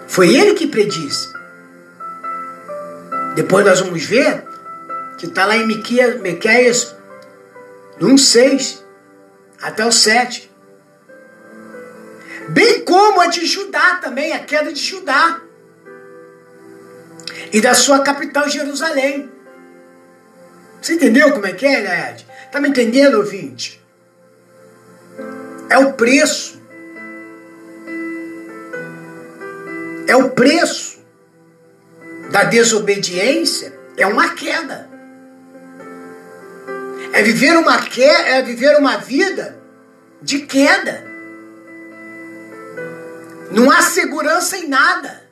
Foi 0.08 0.34
ele 0.34 0.54
que 0.54 0.66
prediz. 0.66 1.32
Depois 3.36 3.64
nós 3.64 3.80
vamos 3.80 4.04
ver 4.04 4.44
que 5.16 5.26
está 5.26 5.46
lá 5.46 5.56
em 5.56 5.66
Miqueias, 5.66 6.96
do 7.98 8.08
1,6 8.08 8.82
até 9.62 9.86
o 9.86 9.92
7. 9.92 10.49
Bem 12.50 12.84
como 12.84 13.20
a 13.20 13.28
de 13.28 13.46
Judá 13.46 13.96
também, 13.96 14.32
a 14.32 14.40
queda 14.40 14.72
de 14.72 14.80
Judá. 14.80 15.40
E 17.52 17.60
da 17.60 17.74
sua 17.74 18.00
capital 18.00 18.48
Jerusalém. 18.48 19.30
Você 20.80 20.94
entendeu 20.94 21.32
como 21.32 21.46
é 21.46 21.52
que 21.52 21.66
é, 21.66 21.80
Ned? 21.80 22.26
Tá 22.50 22.60
me 22.60 22.68
entendendo, 22.68 23.18
ouvinte? 23.18 23.80
É 25.68 25.78
o 25.78 25.92
preço. 25.92 26.60
É 30.08 30.16
o 30.16 30.30
preço 30.30 30.98
da 32.32 32.44
desobediência, 32.44 33.72
é 33.96 34.06
uma 34.06 34.30
queda. 34.34 34.90
É 37.12 37.22
viver 37.22 37.56
uma 37.56 37.80
queda, 37.82 38.28
é 38.28 38.42
viver 38.42 38.76
uma 38.76 38.96
vida 38.96 39.56
de 40.20 40.40
queda. 40.40 41.09
Não 43.50 43.70
há 43.70 43.82
segurança 43.82 44.56
em 44.56 44.68
nada. 44.68 45.28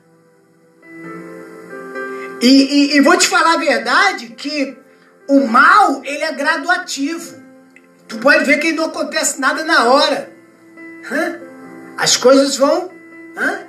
E, 2.41 2.47
e, 2.47 2.97
e, 2.97 3.01
vou 3.01 3.17
te 3.17 3.27
falar 3.27 3.55
a 3.55 3.57
verdade 3.57 4.27
que 4.27 4.77
o 5.27 5.45
mal 5.45 6.01
ele 6.03 6.23
é 6.23 6.31
graduativo. 6.31 7.37
Tu 8.07 8.17
pode 8.17 8.45
ver 8.45 8.59
que 8.59 8.71
não 8.71 8.85
acontece 8.85 9.39
nada 9.39 9.63
na 9.63 9.85
hora. 9.85 10.31
Hã? 11.11 11.39
As 11.97 12.17
coisas 12.17 12.55
vão 12.55 12.91
hã? 13.37 13.67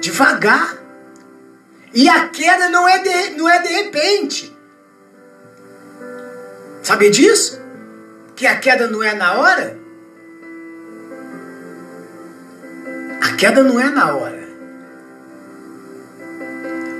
devagar. 0.00 0.78
E 1.92 2.08
a 2.08 2.28
queda 2.28 2.68
não 2.68 2.86
é 2.88 2.98
de, 2.98 3.36
não 3.36 3.48
é 3.48 3.60
de 3.60 3.68
repente. 3.68 4.56
Sabe 6.82 7.10
disso? 7.10 7.60
Que 8.36 8.46
a 8.46 8.58
queda 8.58 8.88
não 8.88 9.02
é 9.02 9.14
na 9.14 9.34
hora? 9.34 9.77
A 13.20 13.34
queda 13.36 13.62
não 13.62 13.80
é 13.80 13.90
na 13.90 14.14
hora. 14.14 14.48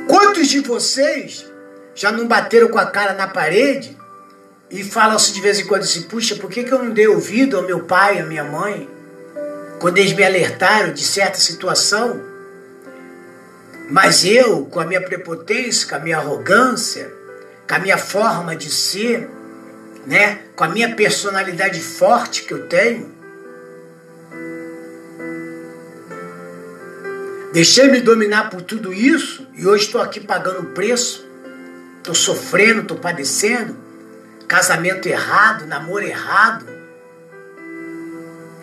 Quantos 0.08 0.48
de 0.48 0.60
vocês 0.60 1.46
já 1.94 2.10
não 2.10 2.26
bateram 2.26 2.68
com 2.68 2.78
a 2.78 2.86
cara 2.86 3.12
na 3.14 3.28
parede 3.28 3.96
e 4.70 4.84
falam 4.84 5.16
assim 5.16 5.32
de 5.32 5.40
vez 5.40 5.58
em 5.58 5.66
quando 5.66 5.82
assim, 5.82 6.02
puxa, 6.02 6.36
por 6.36 6.50
que, 6.50 6.64
que 6.64 6.72
eu 6.72 6.82
não 6.82 6.90
dei 6.90 7.08
ouvido 7.08 7.56
ao 7.56 7.62
meu 7.62 7.80
pai, 7.80 8.18
à 8.20 8.24
minha 8.24 8.44
mãe, 8.44 8.88
quando 9.80 9.98
eles 9.98 10.12
me 10.12 10.24
alertaram 10.24 10.92
de 10.92 11.04
certa 11.04 11.38
situação? 11.38 12.20
Mas 13.90 14.24
eu, 14.24 14.66
com 14.66 14.80
a 14.80 14.86
minha 14.86 15.00
prepotência, 15.00 15.88
com 15.88 15.94
a 15.94 15.98
minha 15.98 16.18
arrogância, 16.18 17.10
com 17.66 17.74
a 17.74 17.78
minha 17.78 17.98
forma 17.98 18.54
de 18.54 18.70
ser, 18.70 19.28
né, 20.06 20.40
com 20.54 20.64
a 20.64 20.68
minha 20.68 20.94
personalidade 20.94 21.80
forte 21.80 22.42
que 22.42 22.52
eu 22.52 22.66
tenho, 22.66 23.17
deixei-me 27.58 28.00
dominar 28.00 28.50
por 28.50 28.62
tudo 28.62 28.92
isso 28.92 29.44
e 29.52 29.66
hoje 29.66 29.86
estou 29.86 30.00
aqui 30.00 30.20
pagando 30.20 30.60
o 30.60 30.66
preço, 30.66 31.28
estou 31.96 32.14
sofrendo, 32.14 32.82
estou 32.82 32.96
padecendo, 32.96 33.76
casamento 34.46 35.08
errado, 35.08 35.66
namoro 35.66 36.04
errado, 36.04 36.64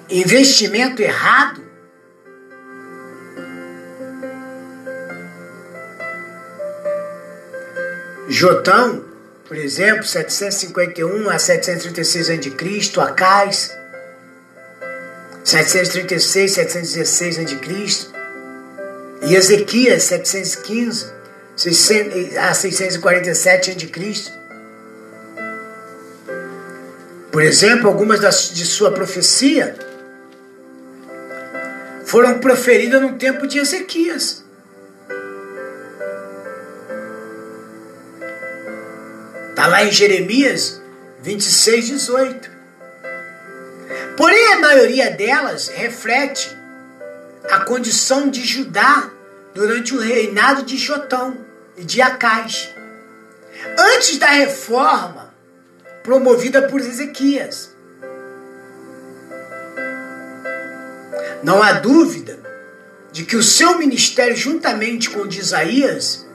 investimento 0.10 1.02
errado. 1.02 1.62
Jotão, 8.30 9.04
por 9.46 9.58
exemplo, 9.58 10.06
751 10.06 11.30
a 11.30 11.38
736 11.38 12.30
a.C., 12.30 13.02
Acais, 13.02 13.78
736, 15.44 16.54
716 16.54 17.40
a.C., 17.40 18.15
e 19.28 19.36
Ezequias, 19.36 20.04
715 20.04 21.14
a 22.38 22.54
647 22.54 23.72
a.C. 23.72 24.32
Por 27.32 27.42
exemplo, 27.42 27.88
algumas 27.88 28.20
das, 28.20 28.54
de 28.54 28.66
sua 28.66 28.92
profecia 28.92 29.76
foram 32.06 32.40
proferidas 32.40 33.02
no 33.02 33.14
tempo 33.14 33.48
de 33.48 33.58
Ezequias. 33.58 34.44
Está 39.50 39.68
lá 39.68 39.84
em 39.84 39.92
Jeremias 39.92 40.82
26, 41.22 41.88
18. 41.88 42.52
Porém, 44.16 44.54
a 44.54 44.60
maioria 44.60 45.10
delas 45.10 45.68
reflete 45.70 46.56
a 47.50 47.62
condição 47.62 48.30
de 48.30 48.46
Judá 48.46 49.12
durante 49.56 49.96
o 49.96 50.00
reinado 50.00 50.64
de 50.64 50.76
Jotão 50.76 51.38
e 51.78 51.84
de 51.86 52.02
Acais. 52.02 52.70
Antes 53.96 54.18
da 54.18 54.28
reforma 54.28 55.34
promovida 56.04 56.64
por 56.64 56.82
Ezequias. 56.82 57.74
Não 61.42 61.64
há 61.64 61.72
dúvida 61.74 62.38
de 63.14 63.24
que 63.24 63.38
o 63.38 63.44
seu 63.44 63.78
ministério, 63.78 64.36
juntamente 64.36 65.10
com 65.10 65.22
o 65.22 65.28
de 65.28 65.40
Isaías, 65.40 66.28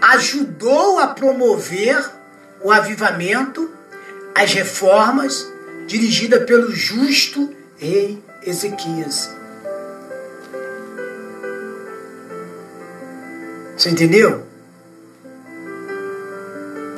ajudou 0.00 0.98
a 0.98 1.08
promover 1.08 2.02
o 2.62 2.72
avivamento, 2.72 3.70
as 4.34 4.54
reformas 4.54 5.46
dirigida 5.86 6.40
pelo 6.40 6.72
justo 6.72 7.54
rei 7.76 8.22
Ezequias. 8.42 9.43
Você 13.76 13.90
entendeu? 13.90 14.46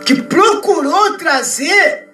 Que 0.04 0.22
procurou 0.22 1.16
trazer 1.16 2.08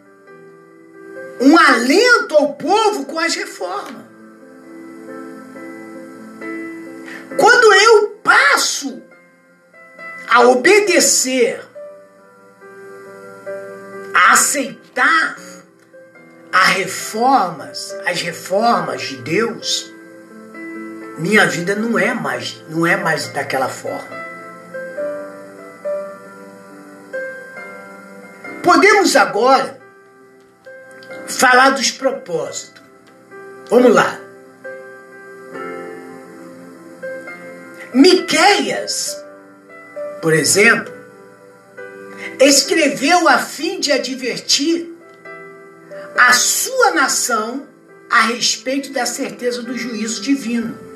um 1.41 1.59
alento 1.59 2.37
ao 2.37 2.55
povo 2.55 3.05
com 3.05 3.19
as 3.19 3.35
reformas. 3.35 4.03
Quando 7.37 7.73
eu 7.75 8.09
passo 8.23 9.03
a 10.29 10.43
obedecer 10.43 11.61
a 14.15 14.33
aceitar 14.33 15.37
as 16.53 16.69
reformas, 16.69 17.93
as 18.07 18.21
reformas 18.21 19.03
de 19.03 19.17
Deus, 19.17 19.91
minha 21.19 21.47
vida 21.47 21.75
não 21.75 21.99
é 21.99 22.15
mais, 22.15 22.63
não 22.69 22.87
é 22.87 22.97
mais 22.97 23.29
daquela 23.29 23.69
forma. 23.69 24.22
Podemos 28.63 29.17
agora 29.17 29.79
falar 31.27 31.71
dos 31.71 31.91
propósitos. 31.91 32.83
Vamos 33.69 33.95
lá. 33.95 34.21
Miqueias, 37.95 39.23
por 40.21 40.33
exemplo, 40.33 40.93
escreveu 42.41 43.29
a 43.29 43.39
fim 43.39 43.81
de 43.81 43.93
advertir 43.93 44.95
a 46.17 46.33
sua 46.33 46.93
nação 46.93 47.67
a 48.11 48.23
respeito 48.23 48.93
da 48.93 49.05
certeza 49.07 49.63
do 49.63 49.77
juízo 49.77 50.23
divino. 50.23 50.92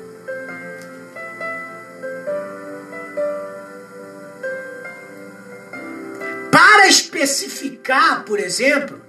Especificar, 7.17 8.23
por 8.23 8.39
exemplo, 8.39 9.01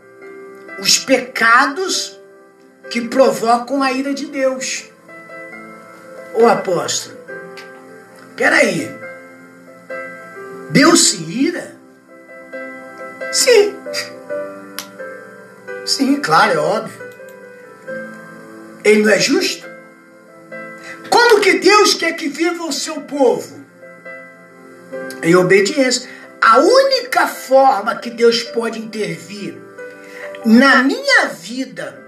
os 0.79 0.99
pecados 0.99 2.19
que 2.91 3.03
provocam 3.09 3.83
a 3.83 3.93
ira 3.93 4.15
de 4.15 4.27
Deus. 4.27 4.85
Ô 6.35 6.47
apóstolo, 6.47 7.19
peraí, 8.37 8.89
Deus 10.71 11.11
se 11.11 11.23
ira? 11.23 11.77
Sim. 13.33 13.77
Sim, 15.85 16.17
claro, 16.21 16.53
é 16.53 16.59
óbvio. 16.59 17.09
Ele 18.85 19.03
não 19.03 19.11
é 19.11 19.19
justo? 19.19 19.67
Como 21.11 21.41
que 21.41 21.59
Deus 21.59 21.95
quer 21.95 22.13
que 22.13 22.29
viva 22.29 22.65
o 22.65 22.73
seu 22.73 23.01
povo? 23.03 23.65
Em 25.23 25.35
obediência. 25.35 26.09
A 26.49 26.61
única 26.61 27.27
forma 27.27 27.95
que 27.97 28.09
Deus 28.09 28.43
pode 28.43 28.79
intervir 28.79 29.55
na 30.47 30.83
minha 30.83 31.27
vida 31.27 32.03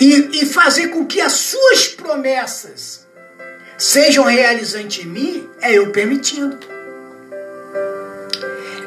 e, 0.00 0.42
e 0.42 0.46
fazer 0.46 0.88
com 0.88 1.06
que 1.06 1.20
as 1.20 1.34
suas 1.34 1.86
promessas 1.86 3.06
sejam 3.78 4.24
realizadas 4.24 4.98
em 4.98 5.06
mim 5.06 5.48
é 5.60 5.74
eu 5.74 5.92
permitindo. 5.92 6.58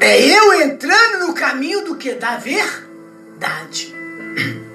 É 0.02 0.22
eu 0.22 0.62
entrando 0.62 1.28
no 1.28 1.34
caminho 1.34 1.86
do 1.86 1.96
que? 1.96 2.14
Da 2.16 2.36
verdade. 2.36 3.96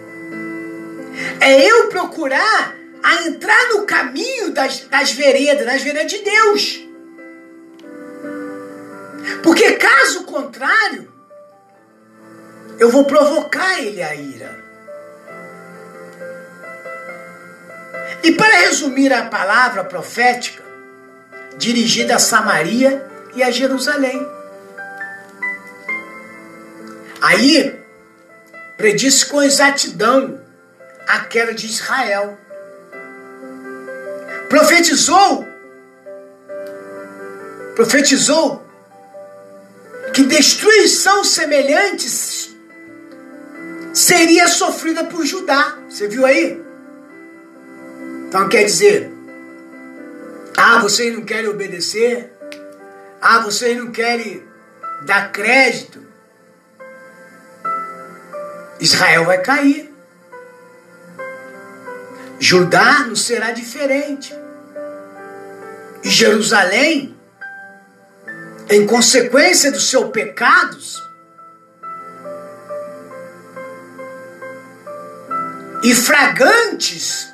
É 1.39 1.71
eu 1.71 1.89
procurar 1.89 2.75
a 3.03 3.25
entrar 3.25 3.69
no 3.71 3.85
caminho 3.85 4.53
das, 4.53 4.81
das 4.81 5.13
veredas, 5.13 5.67
das 5.67 5.83
veredas 5.83 6.11
de 6.11 6.19
Deus. 6.19 6.90
Porque 9.43 9.73
caso 9.73 10.25
contrário, 10.25 11.13
eu 12.79 12.91
vou 12.91 13.05
provocar 13.05 13.81
ele 13.81 14.03
a 14.03 14.15
ira. 14.15 14.59
E 18.23 18.33
para 18.33 18.55
resumir 18.61 19.13
a 19.13 19.27
palavra 19.27 19.85
profética, 19.85 20.63
dirigida 21.57 22.17
a 22.17 22.19
Samaria 22.19 23.07
e 23.35 23.43
a 23.43 23.51
Jerusalém. 23.51 24.27
Aí, 27.21 27.79
predisse 28.77 29.27
com 29.27 29.43
exatidão 29.43 30.41
a 31.07 31.21
queda 31.21 31.53
de 31.53 31.67
Israel. 31.67 32.39
Profetizou, 34.49 35.47
profetizou 37.75 38.70
que 40.21 40.27
destruição 40.27 41.25
semelhantes 41.25 42.55
seria 43.95 44.47
sofrida 44.49 45.05
por 45.05 45.25
Judá. 45.25 45.79
Você 45.89 46.09
viu 46.09 46.27
aí? 46.27 46.63
Então 48.29 48.47
quer 48.49 48.65
dizer, 48.65 49.11
ah, 50.57 50.79
vocês 50.81 51.15
não 51.15 51.23
querem 51.23 51.49
obedecer? 51.49 52.31
Ah, 53.21 53.39
vocês 53.41 53.77
não 53.79 53.91
querem 53.91 54.45
dar 55.07 55.33
crédito? 55.33 56.01
Israel 58.79 59.25
vai 59.25 59.41
cair. 59.41 59.91
Judá 62.39 63.07
não 63.07 63.17
será 63.17 63.53
diferente. 63.53 64.35
E 66.05 66.11
Jerusalém, 66.11 67.19
em 68.71 68.87
consequência 68.87 69.73
dos 69.73 69.91
seus 69.91 70.11
pecados, 70.11 71.03
e 75.83 75.95
fragantes 75.95 77.29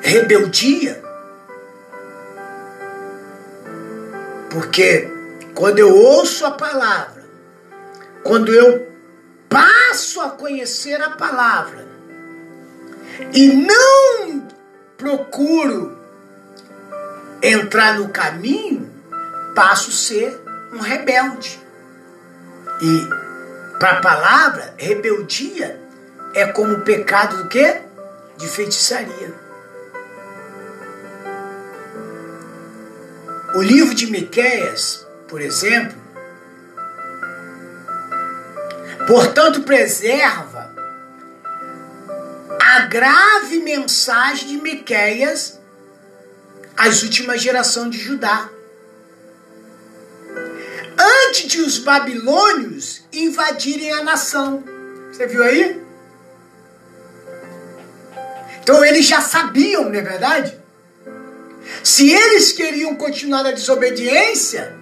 rebeldia. 0.00 1.02
Porque 4.50 5.08
quando 5.54 5.78
eu 5.78 5.94
ouço 5.94 6.44
a 6.44 6.50
palavra, 6.50 7.24
quando 8.22 8.52
eu 8.54 8.90
passo 9.48 10.20
a 10.20 10.30
conhecer 10.30 11.00
a 11.00 11.10
palavra 11.10 11.86
e 13.32 13.48
não 13.48 14.46
procuro 14.96 15.98
entrar 17.42 17.98
no 17.98 18.08
caminho, 18.08 18.91
passo 19.54 19.90
a 19.90 19.92
ser 19.92 20.40
um 20.72 20.78
rebelde. 20.78 21.60
E 22.80 23.08
para 23.78 23.98
a 23.98 24.00
palavra, 24.00 24.74
rebeldia 24.76 25.80
é 26.34 26.46
como 26.46 26.80
pecado 26.80 27.42
do 27.42 27.48
quê? 27.48 27.80
De 28.36 28.48
feitiçaria. 28.48 29.34
O 33.54 33.60
livro 33.60 33.94
de 33.94 34.10
Miqueias, 34.10 35.06
por 35.28 35.40
exemplo, 35.40 35.96
portanto, 39.06 39.62
preserva 39.62 40.72
a 42.58 42.80
grave 42.86 43.58
mensagem 43.60 44.48
de 44.48 44.56
Miqueias 44.56 45.60
às 46.76 47.02
últimas 47.02 47.42
gerações 47.42 47.90
de 47.90 47.98
Judá. 47.98 48.48
Antes 50.98 51.46
de 51.46 51.60
os 51.60 51.78
babilônios 51.78 53.02
invadirem 53.12 53.92
a 53.92 54.02
nação. 54.02 54.62
Você 55.10 55.26
viu 55.26 55.42
aí? 55.42 55.80
Então 58.62 58.84
eles 58.84 59.06
já 59.06 59.20
sabiam, 59.20 59.84
não 59.84 59.94
é 59.94 60.02
verdade? 60.02 60.56
Se 61.82 62.10
eles 62.10 62.52
queriam 62.52 62.94
continuar 62.94 63.46
a 63.46 63.52
desobediência, 63.52 64.76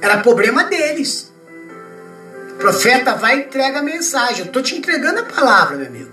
era 0.00 0.18
problema 0.18 0.64
deles. 0.64 1.32
O 2.52 2.54
profeta 2.56 3.14
vai 3.14 3.38
e 3.38 3.40
entrega 3.42 3.78
a 3.78 3.82
mensagem. 3.82 4.40
Eu 4.40 4.46
estou 4.46 4.62
te 4.62 4.76
entregando 4.76 5.20
a 5.20 5.24
palavra, 5.24 5.76
meu 5.76 5.86
amigo. 5.86 6.10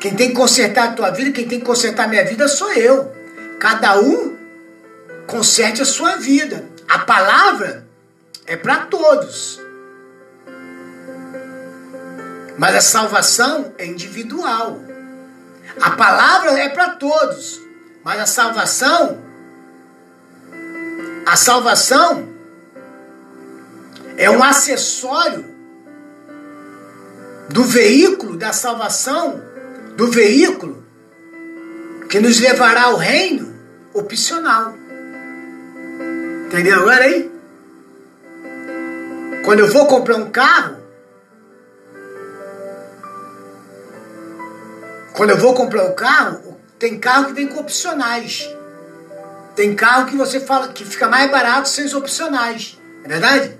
Quem 0.00 0.14
tem 0.14 0.28
que 0.28 0.34
consertar 0.34 0.88
a 0.88 0.92
tua 0.92 1.10
vida, 1.10 1.30
quem 1.32 1.48
tem 1.48 1.60
que 1.60 1.64
consertar 1.64 2.04
a 2.04 2.08
minha 2.08 2.24
vida 2.24 2.48
sou 2.48 2.72
eu. 2.72 3.12
Cada 3.58 4.00
um 4.00 4.36
conserte 5.26 5.82
a 5.82 5.84
sua 5.84 6.16
vida. 6.16 6.64
A 6.88 7.00
palavra 7.00 7.86
é 8.46 8.56
para 8.56 8.86
todos. 8.86 9.60
Mas 12.58 12.74
a 12.74 12.80
salvação 12.80 13.74
é 13.76 13.86
individual. 13.86 14.80
A 15.80 15.90
palavra 15.90 16.58
é 16.58 16.68
para 16.68 16.90
todos. 16.90 17.60
Mas 18.04 18.20
a 18.20 18.26
salvação, 18.26 19.20
a 21.26 21.36
salvação 21.36 22.28
é 24.16 24.30
um 24.30 24.42
acessório 24.42 25.44
do 27.48 27.64
veículo 27.64 28.36
da 28.36 28.52
salvação, 28.52 29.42
do 29.96 30.10
veículo 30.10 30.84
que 32.08 32.20
nos 32.20 32.38
levará 32.38 32.84
ao 32.84 32.96
reino 32.96 33.54
opcional. 33.92 34.74
Entendeu 36.46 36.78
agora 36.78 37.04
aí? 37.04 37.30
Quando 39.44 39.60
eu 39.60 39.68
vou 39.68 39.86
comprar 39.86 40.16
um 40.16 40.30
carro, 40.30 40.76
quando 45.12 45.30
eu 45.30 45.38
vou 45.38 45.54
comprar 45.54 45.84
um 45.84 45.94
carro, 45.94 46.60
tem 46.78 46.98
carro 46.98 47.26
que 47.26 47.32
vem 47.32 47.48
com 47.48 47.58
opcionais. 47.58 48.48
Tem 49.56 49.74
carro 49.74 50.06
que 50.06 50.16
você 50.16 50.38
fala 50.38 50.68
que 50.68 50.84
fica 50.84 51.08
mais 51.08 51.28
barato 51.30 51.68
sem 51.68 51.84
os 51.84 51.94
opcionais. 51.94 52.78
É 53.04 53.08
verdade? 53.08 53.58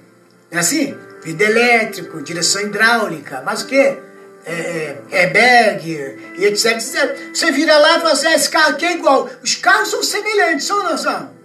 É 0.51 0.59
assim? 0.59 0.97
Vidro 1.25 1.45
elétrico, 1.45 2.23
direção 2.23 2.63
hidráulica, 2.63 3.43
mas 3.45 3.63
o 3.63 3.67
quê? 3.67 3.99
É, 4.45 4.53
é, 5.11 5.23
airbag 5.23 5.91
e 6.39 6.45
etc, 6.45 6.73
etc. 6.73 7.35
Você 7.35 7.51
vira 7.51 7.77
lá 7.79 7.97
e 7.97 8.01
fala 8.01 8.13
assim, 8.13 8.27
ah, 8.29 8.35
esse 8.37 8.49
carro 8.49 8.71
aqui 8.71 8.87
é 8.87 8.93
igual. 8.93 9.29
Os 9.43 9.57
carros 9.57 9.91
são 9.91 10.05
semelhantes, 10.05 10.67
são 10.67 10.79
ou 10.79 10.85
não 10.85 10.97
são? 10.97 11.36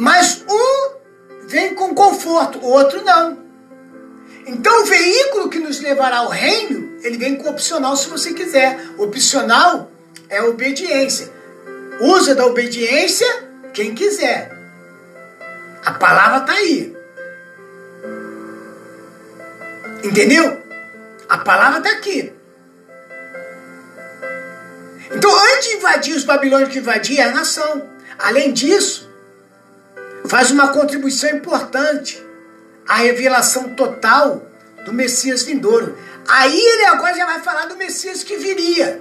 Mas 0.00 0.42
um 0.48 1.46
vem 1.46 1.74
com 1.74 1.94
conforto, 1.94 2.58
o 2.58 2.70
outro 2.70 3.04
não. 3.04 3.38
Então 4.46 4.82
o 4.82 4.86
veículo 4.86 5.50
que 5.50 5.58
nos 5.58 5.78
levará 5.78 6.20
ao 6.20 6.30
reino, 6.30 6.98
ele 7.02 7.18
vem 7.18 7.36
com 7.36 7.50
opcional 7.50 7.94
se 7.94 8.08
você 8.08 8.32
quiser. 8.32 8.80
Opcional 8.96 9.92
é 10.30 10.40
obediência. 10.40 11.30
Usa 12.00 12.34
da 12.34 12.46
obediência 12.46 13.26
quem 13.74 13.94
quiser. 13.94 14.50
A 15.84 15.92
palavra 15.92 16.38
está 16.38 16.52
aí. 16.54 16.96
Entendeu? 20.02 20.62
A 21.28 21.36
palavra 21.36 21.76
está 21.80 21.90
aqui. 21.90 22.32
Então, 25.10 25.30
antes 25.54 25.68
de 25.68 25.76
invadir 25.76 26.16
os 26.16 26.24
babilônios 26.24 26.70
que 26.70 26.78
invadiam 26.78 27.28
a 27.28 27.32
nação, 27.32 27.86
além 28.18 28.50
disso, 28.54 29.09
faz 30.26 30.50
uma 30.50 30.68
contribuição 30.68 31.30
importante 31.30 32.22
a 32.86 32.96
revelação 32.96 33.74
total 33.74 34.46
do 34.84 34.92
Messias 34.92 35.42
vindouro. 35.42 35.96
Aí 36.28 36.58
ele 36.58 36.84
agora 36.86 37.14
já 37.14 37.26
vai 37.26 37.40
falar 37.40 37.66
do 37.66 37.76
Messias 37.76 38.24
que 38.24 38.36
viria. 38.36 39.00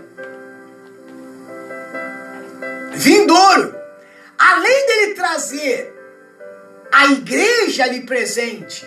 Vindouro. 2.93 3.75
Além 4.38 4.86
dele 4.88 5.13
trazer 5.15 5.95
a 6.91 7.08
igreja 7.08 7.84
ali 7.84 8.01
presente, 8.01 8.86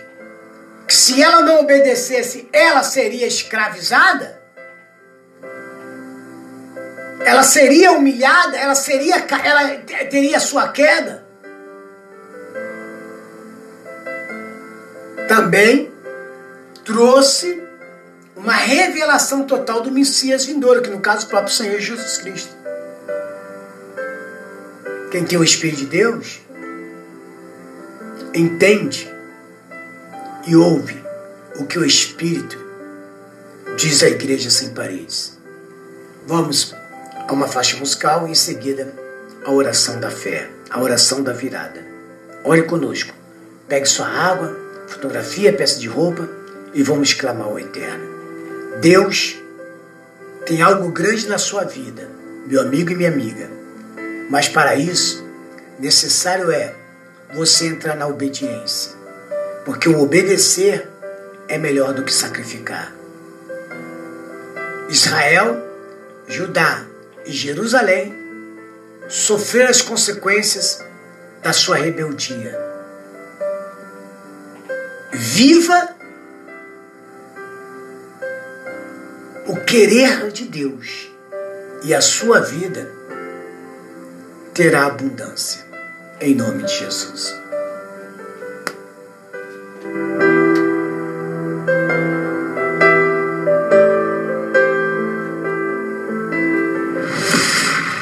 que 0.86 0.94
se 0.94 1.22
ela 1.22 1.40
não 1.42 1.60
obedecesse, 1.60 2.48
ela 2.52 2.82
seria 2.82 3.26
escravizada, 3.26 4.40
ela 7.24 7.42
seria 7.42 7.92
humilhada, 7.92 8.56
ela 8.56 8.74
seria 8.74 9.16
ela 9.44 9.76
teria 10.10 10.40
sua 10.40 10.68
queda. 10.68 11.21
Também 15.32 15.90
trouxe 16.84 17.62
uma 18.36 18.52
revelação 18.52 19.46
total 19.46 19.80
do 19.80 19.90
Messias 19.90 20.44
vindouro, 20.44 20.82
que 20.82 20.90
no 20.90 21.00
caso 21.00 21.24
o 21.24 21.28
próprio 21.30 21.54
Senhor 21.54 21.80
Jesus 21.80 22.18
Cristo. 22.18 22.54
Quem 25.10 25.24
tem 25.24 25.38
o 25.38 25.42
Espírito 25.42 25.78
de 25.78 25.86
Deus 25.86 26.42
entende 28.34 29.10
e 30.46 30.54
ouve 30.54 31.02
o 31.56 31.64
que 31.64 31.78
o 31.78 31.84
Espírito 31.84 32.58
diz 33.78 34.02
a 34.02 34.08
Igreja 34.08 34.50
Sem 34.50 34.74
Paredes. 34.74 35.38
Vamos 36.26 36.74
a 37.26 37.32
uma 37.32 37.48
faixa 37.48 37.78
musical 37.78 38.28
e 38.28 38.32
em 38.32 38.34
seguida 38.34 38.92
a 39.46 39.50
oração 39.50 39.98
da 39.98 40.10
fé, 40.10 40.50
a 40.68 40.78
oração 40.78 41.22
da 41.22 41.32
virada. 41.32 41.82
Ore 42.44 42.64
conosco. 42.64 43.14
Pegue 43.66 43.86
sua 43.86 44.06
água, 44.06 44.61
fotografia, 44.92 45.52
peça 45.52 45.78
de 45.78 45.88
roupa 45.88 46.28
e 46.74 46.82
vamos 46.82 47.14
clamar 47.14 47.48
ao 47.48 47.58
Eterno. 47.58 48.10
Deus 48.80 49.36
tem 50.46 50.62
algo 50.62 50.90
grande 50.90 51.28
na 51.28 51.38
sua 51.38 51.64
vida, 51.64 52.08
meu 52.46 52.60
amigo 52.60 52.90
e 52.90 52.94
minha 52.94 53.10
amiga. 53.10 53.48
Mas 54.30 54.48
para 54.48 54.74
isso, 54.74 55.24
necessário 55.78 56.50
é 56.50 56.74
você 57.34 57.66
entrar 57.66 57.96
na 57.96 58.06
obediência. 58.06 58.92
Porque 59.64 59.88
o 59.88 60.00
obedecer 60.00 60.88
é 61.48 61.58
melhor 61.58 61.94
do 61.94 62.02
que 62.02 62.12
sacrificar. 62.12 62.92
Israel, 64.88 65.62
Judá 66.26 66.84
e 67.24 67.32
Jerusalém 67.32 68.14
sofreram 69.08 69.70
as 69.70 69.80
consequências 69.80 70.84
da 71.42 71.52
sua 71.52 71.76
rebeldia. 71.76 72.71
Viva 75.12 75.94
o 79.46 79.56
querer 79.56 80.30
de 80.30 80.44
Deus 80.44 81.10
e 81.84 81.94
a 81.94 82.00
sua 82.00 82.40
vida 82.40 82.90
terá 84.54 84.86
abundância. 84.86 85.66
Em 86.18 86.34
nome 86.34 86.62
de 86.62 86.78
Jesus. 86.78 87.34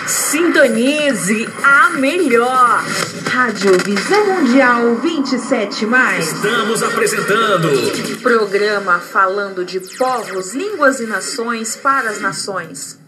Sintonize 0.07 1.49
a 1.65 1.91
melhor. 1.91 2.85
Rádio 3.31 3.79
Visão 3.85 4.27
Mundial 4.27 4.97
27 4.97 5.87
mais. 5.87 6.33
Estamos 6.33 6.83
apresentando 6.83 7.69
Programa 8.21 8.99
falando 8.99 9.65
de 9.65 9.79
povos, 9.97 10.53
línguas 10.53 10.99
e 10.99 11.07
nações 11.07 11.77
para 11.77 12.11
as 12.11 12.21
nações. 12.21 12.99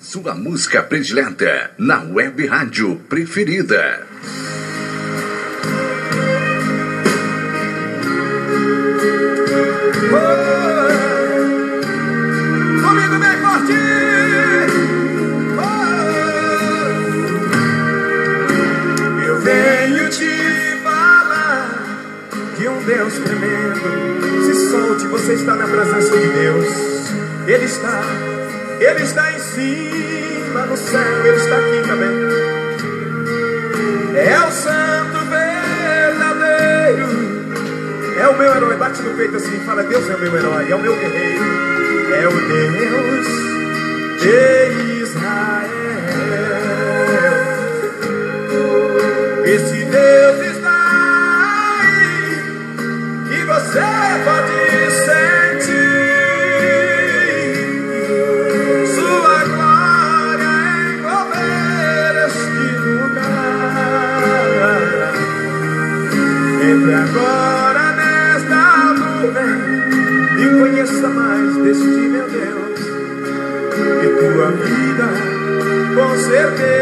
Sua 0.00 0.34
música 0.34 0.82
predileta 0.82 1.70
na 1.78 2.02
web 2.02 2.44
rádio 2.46 2.96
preferida. 3.08 4.08
Comigo 10.10 10.69
Se 24.44 24.70
solte, 24.70 25.06
você 25.06 25.34
está 25.34 25.54
na 25.54 25.66
presença 25.66 26.16
de 26.16 26.28
Deus. 26.28 26.66
Ele 27.46 27.64
está, 27.64 28.02
Ele 28.78 29.02
está 29.02 29.32
em 29.32 29.38
cima 29.38 30.66
no 30.66 30.76
céu, 30.76 31.26
Ele 31.26 31.36
está 31.36 31.56
aqui 31.56 31.82
também. 31.86 32.10
É 34.16 34.38
o 34.40 34.50
santo 34.50 35.18
verdadeiro. 35.30 37.08
É 38.18 38.28
o 38.28 38.36
meu 38.36 38.54
herói, 38.54 38.76
bate 38.76 39.00
no 39.02 39.16
peito 39.16 39.36
assim 39.36 39.58
fala: 39.60 39.82
Deus 39.82 40.08
é 40.10 40.14
o 40.14 40.18
meu 40.18 40.36
herói, 40.36 40.70
é 40.70 40.74
o 40.74 40.78
meu 40.78 40.94
guerreiro, 40.94 41.44
é 42.14 42.28
o 42.28 42.32
Deus 42.32 43.26
de 44.20 45.02
Israel. 45.02 45.79
Com 76.10 76.18
certeza 76.18 76.79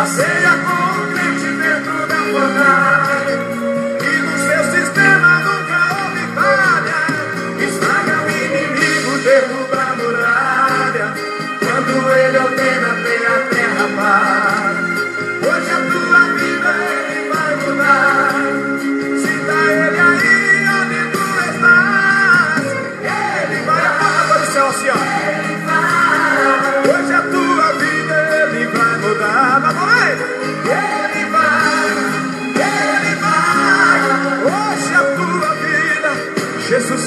Passeia 0.00 0.56
com 0.64 0.79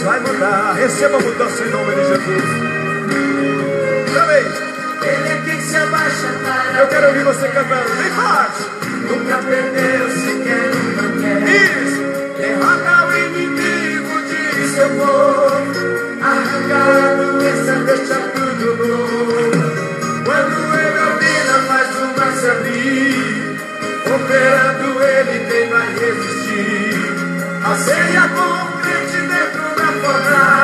vai 0.03 0.19
mudar. 0.19 0.73
Receba 0.73 1.17
a 1.17 1.19
mudança 1.19 1.63
em 1.63 1.69
nome 1.69 1.95
de 1.95 2.01
Jesus. 2.07 2.43
Outra 4.07 4.25
vez. 4.25 4.47
Ele 5.01 5.27
é 5.27 5.41
quem 5.45 5.61
se 5.61 5.75
abaixa 5.75 6.27
para. 6.43 6.79
Eu 6.79 6.87
quero 6.87 7.07
ouvir 7.07 7.23
você 7.23 7.47
cantando. 7.47 7.89
Bem 7.97 8.11
forte. 8.11 8.63
Nunca 9.09 9.37
perdeu 9.37 10.09
sequer 10.09 10.71
uma 10.75 11.07
guerra. 11.19 11.49
Isso. 11.49 12.03
Derrota 12.37 13.07
o 13.07 13.17
inimigo 13.17 14.21
de 14.27 14.67
seu 14.67 14.89
povo. 14.89 16.03
Arrancado, 16.21 17.45
essa 17.45 17.75
deixa 17.83 18.15
tudo 18.33 18.75
novo. 18.77 19.51
Quando 20.25 20.57
ele 20.79 20.99
ordena, 20.99 21.55
faz 21.67 21.89
o 21.97 22.19
mar 22.19 22.33
se 22.33 22.47
abrir. 22.49 23.59
Operando 24.05 25.03
ele, 25.03 25.35
quem 25.49 25.69
vai 25.69 25.89
resistir? 25.93 26.93
A 27.65 27.75
ceia 27.75 28.29
com 28.29 28.72
o 30.05 30.13
crente 30.21 30.62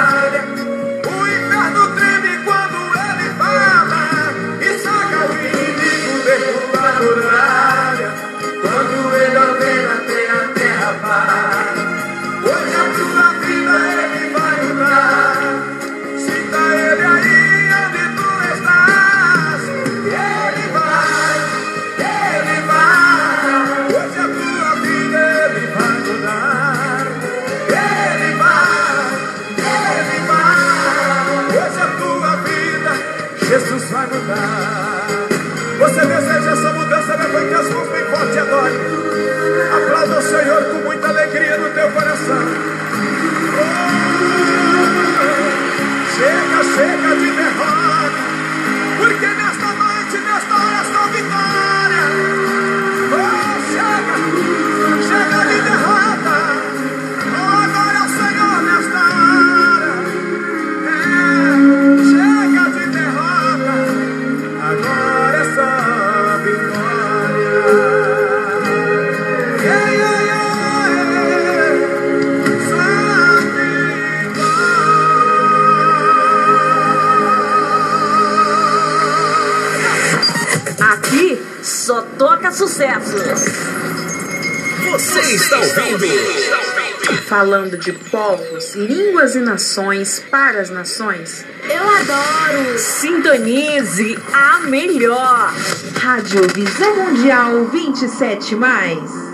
Falando 87.50 87.80
de 87.80 87.92
povos, 87.92 88.76
línguas 88.76 89.34
e 89.34 89.40
nações 89.40 90.24
para 90.30 90.62
as 90.62 90.70
nações. 90.70 91.44
Eu 91.64 91.82
adoro. 91.82 92.78
Sintonize 92.78 94.20
a 94.32 94.60
melhor. 94.68 95.52
Rádio 96.00 96.42
Visão 96.54 96.96
Mundial 96.96 97.66
27 97.66 98.56
mais. 98.56 99.29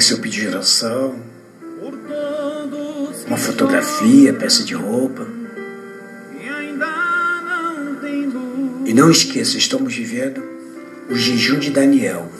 Pegue 0.00 0.08
seu 0.08 0.18
pedido 0.18 0.48
de 0.48 0.56
oração, 0.56 1.14
uma 3.26 3.36
fotografia, 3.36 4.32
peça 4.32 4.64
de 4.64 4.72
roupa. 4.72 5.26
E 8.86 8.94
não 8.94 9.10
esqueça, 9.10 9.58
estamos 9.58 9.94
vivendo 9.94 10.42
o 11.10 11.14
jejum 11.14 11.58
de 11.58 11.70
Daniel. 11.70 12.32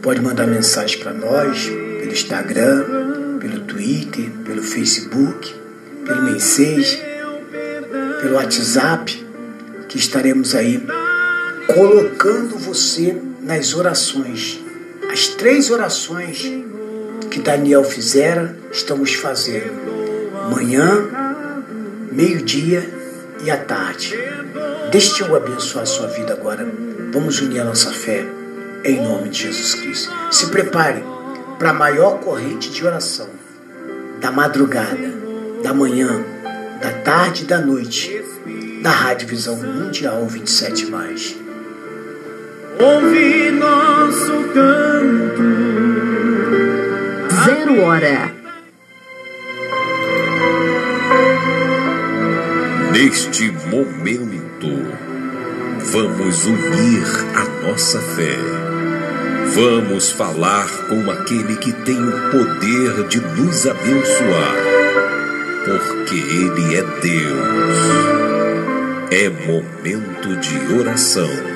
Pode 0.00 0.22
mandar 0.22 0.46
mensagem 0.46 0.98
para 0.98 1.12
nós 1.12 1.66
pelo 1.66 2.12
Instagram, 2.12 3.38
pelo 3.38 3.60
Twitter, 3.60 4.30
pelo 4.46 4.62
Facebook, 4.62 5.54
pelo 6.06 6.22
Message, 6.22 6.98
pelo 8.22 8.36
WhatsApp, 8.36 9.26
que 9.90 9.98
estaremos 9.98 10.54
aí 10.54 10.82
colocando 11.66 12.56
você 12.56 13.14
nas 13.42 13.74
orações. 13.74 14.64
As 15.16 15.28
três 15.28 15.70
orações 15.70 16.42
que 17.30 17.40
Daniel 17.40 17.82
fizera, 17.82 18.54
estamos 18.70 19.14
fazendo. 19.14 19.72
Manhã, 20.54 21.08
meio-dia 22.12 22.86
e 23.42 23.50
à 23.50 23.56
tarde. 23.56 24.14
Deixe 24.92 25.22
eu 25.22 25.34
abençoar 25.34 25.84
a 25.84 25.86
sua 25.86 26.06
vida 26.08 26.34
agora. 26.34 26.70
Vamos 27.14 27.40
unir 27.40 27.60
a 27.60 27.64
nossa 27.64 27.90
fé 27.92 28.26
em 28.84 29.02
nome 29.02 29.30
de 29.30 29.44
Jesus 29.44 29.74
Cristo. 29.76 30.12
Se 30.30 30.48
prepare 30.48 31.02
para 31.58 31.70
a 31.70 31.72
maior 31.72 32.20
corrente 32.20 32.68
de 32.70 32.84
oração 32.84 33.30
da 34.20 34.30
madrugada, 34.30 35.14
da 35.62 35.72
manhã, 35.72 36.22
da 36.82 36.92
tarde 36.92 37.44
e 37.44 37.46
da 37.46 37.58
noite, 37.58 38.22
da 38.82 38.90
Rádio 38.90 39.28
Visão 39.28 39.56
Mundial 39.56 40.26
27 40.26 40.90
mais. 40.90 41.34
Ouve 42.78 43.45
nosso 44.26 44.48
canto. 44.52 45.42
Zero 47.44 47.80
hora. 47.82 48.32
Neste 52.92 53.50
momento, 53.68 54.68
vamos 55.92 56.44
unir 56.46 57.06
a 57.34 57.66
nossa 57.66 58.00
fé. 58.00 58.36
Vamos 59.54 60.10
falar 60.10 60.68
com 60.88 61.10
aquele 61.10 61.56
que 61.56 61.72
tem 61.72 62.02
o 62.02 62.30
poder 62.30 63.06
de 63.08 63.20
nos 63.20 63.66
abençoar, 63.66 64.56
porque 65.64 66.16
Ele 66.16 66.74
é 66.74 66.82
Deus. 67.00 67.76
É 69.10 69.28
momento 69.28 70.36
de 70.36 70.74
oração. 70.74 71.55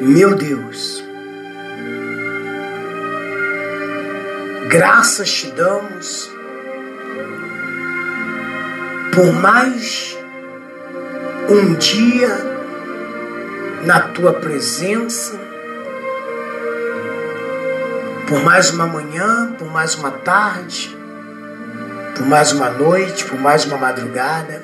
Meu 0.00 0.36
Deus, 0.36 1.02
graças 4.68 5.28
te 5.28 5.50
damos 5.50 6.30
por 9.12 9.32
mais 9.32 10.16
um 11.48 11.74
dia 11.74 12.28
na 13.84 14.00
tua 14.00 14.34
presença, 14.34 15.36
por 18.28 18.40
mais 18.44 18.70
uma 18.70 18.86
manhã, 18.86 19.52
por 19.58 19.68
mais 19.68 19.96
uma 19.96 20.12
tarde, 20.12 20.96
por 22.14 22.24
mais 22.24 22.52
uma 22.52 22.70
noite, 22.70 23.24
por 23.24 23.40
mais 23.40 23.64
uma 23.64 23.76
madrugada 23.76 24.62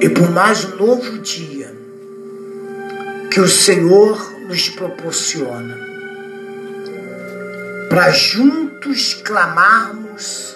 e 0.00 0.08
por 0.08 0.30
mais 0.30 0.64
um 0.64 0.76
novo 0.76 1.18
dia 1.18 1.61
que 3.32 3.40
o 3.40 3.48
Senhor 3.48 4.38
nos 4.46 4.68
proporciona 4.68 5.74
para 7.88 8.10
juntos 8.10 9.14
clamarmos 9.24 10.54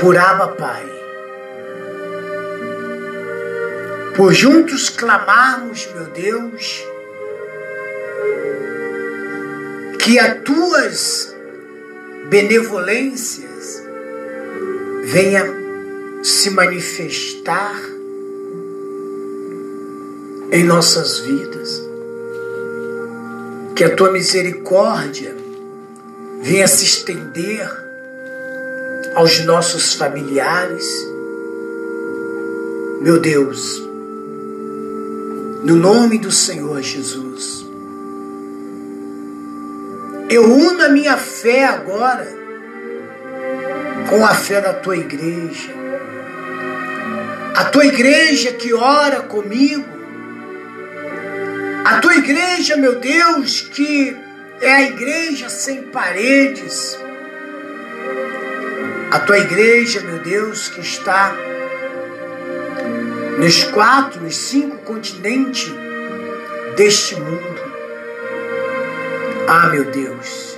por 0.00 0.16
Abba 0.16 0.48
Pai. 0.54 0.86
Por 4.16 4.32
juntos 4.32 4.88
clamarmos, 4.88 5.88
meu 5.96 6.04
Deus, 6.04 6.84
que 9.98 10.20
as 10.20 10.42
tuas 10.44 11.34
benevolências 12.28 13.82
venham 15.06 16.22
se 16.22 16.50
manifestar 16.50 17.95
em 20.50 20.64
nossas 20.64 21.18
vidas. 21.18 21.82
Que 23.74 23.84
a 23.84 23.94
tua 23.94 24.10
misericórdia 24.10 25.36
venha 26.42 26.66
se 26.66 26.84
estender 26.84 27.68
aos 29.14 29.44
nossos 29.44 29.94
familiares. 29.94 30.86
Meu 33.00 33.20
Deus, 33.20 33.82
no 35.62 35.76
nome 35.76 36.18
do 36.18 36.30
Senhor 36.30 36.80
Jesus, 36.80 37.66
eu 40.28 40.44
uno 40.44 40.82
a 40.82 40.88
minha 40.88 41.16
fé 41.16 41.64
agora 41.64 42.26
com 44.08 44.24
a 44.24 44.34
fé 44.34 44.60
da 44.60 44.72
tua 44.72 44.96
igreja 44.96 45.86
a 47.56 47.64
tua 47.64 47.86
igreja 47.86 48.52
que 48.52 48.74
ora 48.74 49.22
comigo, 49.22 49.82
a 51.86 52.00
tua 52.00 52.16
igreja, 52.16 52.76
meu 52.76 52.96
Deus, 52.96 53.60
que 53.60 54.16
é 54.60 54.72
a 54.72 54.82
igreja 54.82 55.48
sem 55.48 55.82
paredes, 55.84 56.98
a 59.10 59.20
tua 59.20 59.38
igreja, 59.38 60.00
meu 60.00 60.18
Deus, 60.18 60.68
que 60.68 60.80
está 60.80 61.34
nos 63.38 63.64
quatro, 63.64 64.20
nos 64.22 64.36
cinco 64.36 64.78
continentes 64.78 65.72
deste 66.76 67.14
mundo. 67.16 67.66
Ah, 69.48 69.68
meu 69.68 69.84
Deus, 69.84 70.56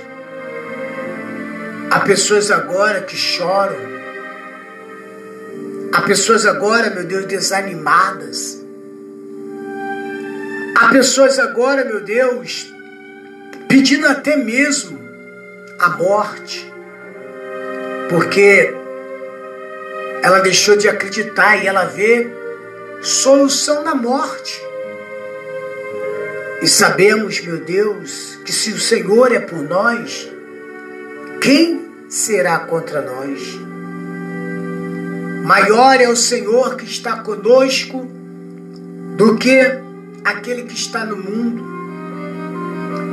Há 1.91 2.01
pessoas 2.01 2.51
agora 2.51 3.01
que 3.01 3.17
choram. 3.17 3.75
Há 5.91 6.01
pessoas 6.03 6.45
agora, 6.45 6.91
meu 6.91 7.03
Deus, 7.03 7.25
desanimadas. 7.25 8.58
Há 10.79 10.87
pessoas 10.87 11.37
agora, 11.37 11.83
meu 11.83 11.99
Deus, 11.99 12.73
pedindo 13.67 14.07
até 14.07 14.37
mesmo 14.37 14.97
a 15.77 15.89
morte. 15.89 16.73
Porque 18.09 18.73
ela 20.23 20.39
deixou 20.39 20.77
de 20.77 20.87
acreditar 20.87 21.61
e 21.61 21.67
ela 21.67 21.83
vê 21.83 22.31
solução 23.01 23.83
na 23.83 23.93
morte. 23.93 24.57
E 26.61 26.67
sabemos, 26.67 27.41
meu 27.41 27.57
Deus, 27.57 28.39
que 28.45 28.53
se 28.53 28.71
o 28.71 28.79
Senhor 28.79 29.33
é 29.33 29.39
por 29.41 29.61
nós, 29.61 30.31
quem 31.41 31.89
será 32.07 32.57
contra 32.57 33.01
nós? 33.01 33.59
Maior 35.43 35.99
é 35.99 36.07
o 36.07 36.15
Senhor 36.15 36.77
que 36.77 36.85
está 36.85 37.17
conosco 37.17 38.07
do 39.17 39.35
que 39.37 39.88
aquele 40.29 40.63
que 40.63 40.73
está 40.73 41.05
no 41.05 41.17
mundo. 41.17 41.63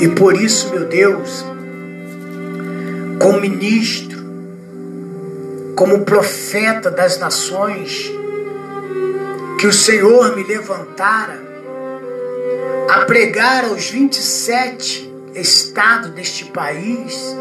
E 0.01 0.09
por 0.09 0.35
isso, 0.35 0.71
meu 0.71 0.85
Deus, 0.85 1.45
como 3.21 3.41
ministro, 3.41 4.19
como 5.75 6.05
profeta 6.05 6.91
das 6.91 7.19
nações, 7.19 8.11
que 9.59 9.67
o 9.67 9.73
Senhor 9.73 10.37
me 10.37 10.45
levantara 10.45 11.45
a 12.91 13.01
pregar 13.01 13.65
aos 13.65 13.91
27 13.91 15.13
estados 15.35 16.11
deste 16.11 16.47
país, 16.47 17.37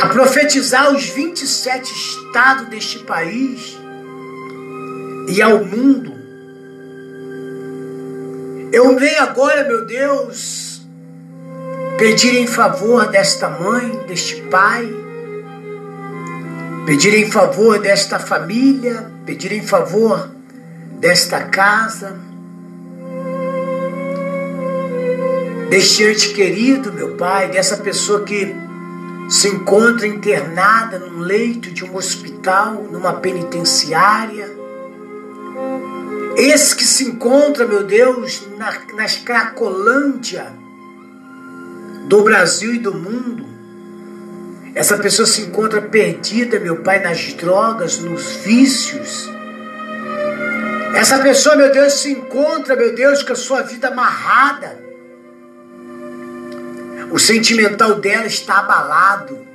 a 0.00 0.08
profetizar 0.08 0.92
os 0.94 1.08
27 1.08 1.92
estados 1.92 2.68
deste 2.68 2.98
país 3.00 3.78
e 5.28 5.42
ao 5.42 5.64
mundo. 5.64 6.17
Eu 8.78 8.96
venho 8.96 9.20
agora, 9.20 9.64
meu 9.64 9.84
Deus, 9.84 10.82
pedir 11.98 12.36
em 12.36 12.46
favor 12.46 13.08
desta 13.08 13.50
mãe, 13.50 14.04
deste 14.06 14.40
pai, 14.42 14.88
pedir 16.86 17.12
em 17.12 17.28
favor 17.28 17.80
desta 17.80 18.20
família, 18.20 19.10
pedir 19.26 19.50
em 19.50 19.66
favor 19.66 20.30
desta 20.92 21.42
casa, 21.46 22.16
deste 25.68 26.04
ente 26.04 26.32
querido, 26.32 26.92
meu 26.92 27.16
Pai, 27.16 27.50
dessa 27.50 27.78
pessoa 27.78 28.22
que 28.22 28.54
se 29.28 29.48
encontra 29.48 30.06
internada 30.06 31.00
num 31.00 31.18
leito 31.18 31.72
de 31.72 31.84
um 31.84 31.96
hospital, 31.96 32.74
numa 32.92 33.14
penitenciária. 33.14 34.57
Esse 36.38 36.74
que 36.74 36.84
se 36.84 37.04
encontra, 37.04 37.66
meu 37.66 37.84
Deus, 37.84 38.46
na, 38.56 38.72
nas 38.94 39.16
Cracolândia 39.16 40.46
do 42.06 42.22
Brasil 42.22 42.74
e 42.74 42.78
do 42.78 42.94
mundo. 42.94 43.46
Essa 44.74 44.96
pessoa 44.96 45.26
se 45.26 45.42
encontra 45.42 45.82
perdida, 45.82 46.60
meu 46.60 46.76
Pai, 46.82 47.00
nas 47.00 47.34
drogas, 47.34 47.98
nos 47.98 48.36
vícios. 48.36 49.28
Essa 50.94 51.18
pessoa, 51.18 51.56
meu 51.56 51.72
Deus, 51.72 51.94
se 51.94 52.12
encontra, 52.12 52.76
meu 52.76 52.94
Deus, 52.94 53.22
com 53.22 53.32
a 53.32 53.36
sua 53.36 53.62
vida 53.62 53.88
amarrada 53.88 54.88
o 57.10 57.18
sentimental 57.18 57.94
dela 57.94 58.26
está 58.26 58.58
abalado. 58.58 59.46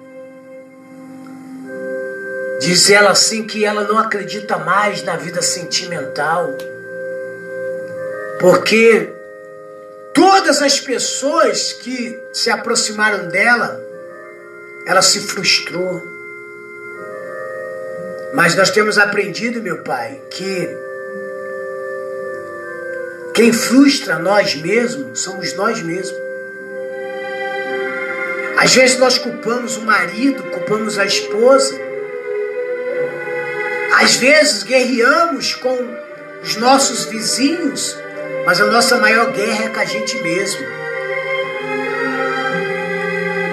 Diz 2.59 2.89
ela 2.89 3.11
assim 3.11 3.45
que 3.45 3.63
ela 3.63 3.83
não 3.83 3.97
acredita 3.97 4.57
mais 4.57 5.03
na 5.03 5.15
vida 5.15 5.41
sentimental. 5.41 6.49
Porque 8.39 9.09
todas 10.13 10.61
as 10.61 10.79
pessoas 10.79 11.73
que 11.73 12.19
se 12.31 12.49
aproximaram 12.49 13.27
dela, 13.27 13.81
ela 14.85 15.01
se 15.01 15.19
frustrou. 15.21 16.01
Mas 18.33 18.55
nós 18.55 18.71
temos 18.71 18.97
aprendido, 18.97 19.61
meu 19.61 19.83
Pai, 19.83 20.19
que 20.29 20.67
quem 23.33 23.51
frustra 23.51 24.19
nós 24.19 24.55
mesmos 24.55 25.21
somos 25.21 25.53
nós 25.53 25.81
mesmos. 25.81 26.23
Às 28.57 28.75
vezes 28.75 28.97
nós 28.97 29.17
culpamos 29.17 29.75
o 29.77 29.81
marido, 29.81 30.43
culpamos 30.43 30.97
a 30.97 31.05
esposa. 31.05 31.75
Às 33.99 34.15
vezes 34.15 34.63
guerreamos 34.63 35.55
com 35.55 35.77
os 36.43 36.55
nossos 36.57 37.05
vizinhos, 37.05 37.97
mas 38.45 38.59
a 38.61 38.65
nossa 38.65 38.97
maior 38.97 39.31
guerra 39.31 39.65
é 39.65 39.69
com 39.69 39.79
a 39.79 39.85
gente 39.85 40.21
mesmo. 40.21 40.65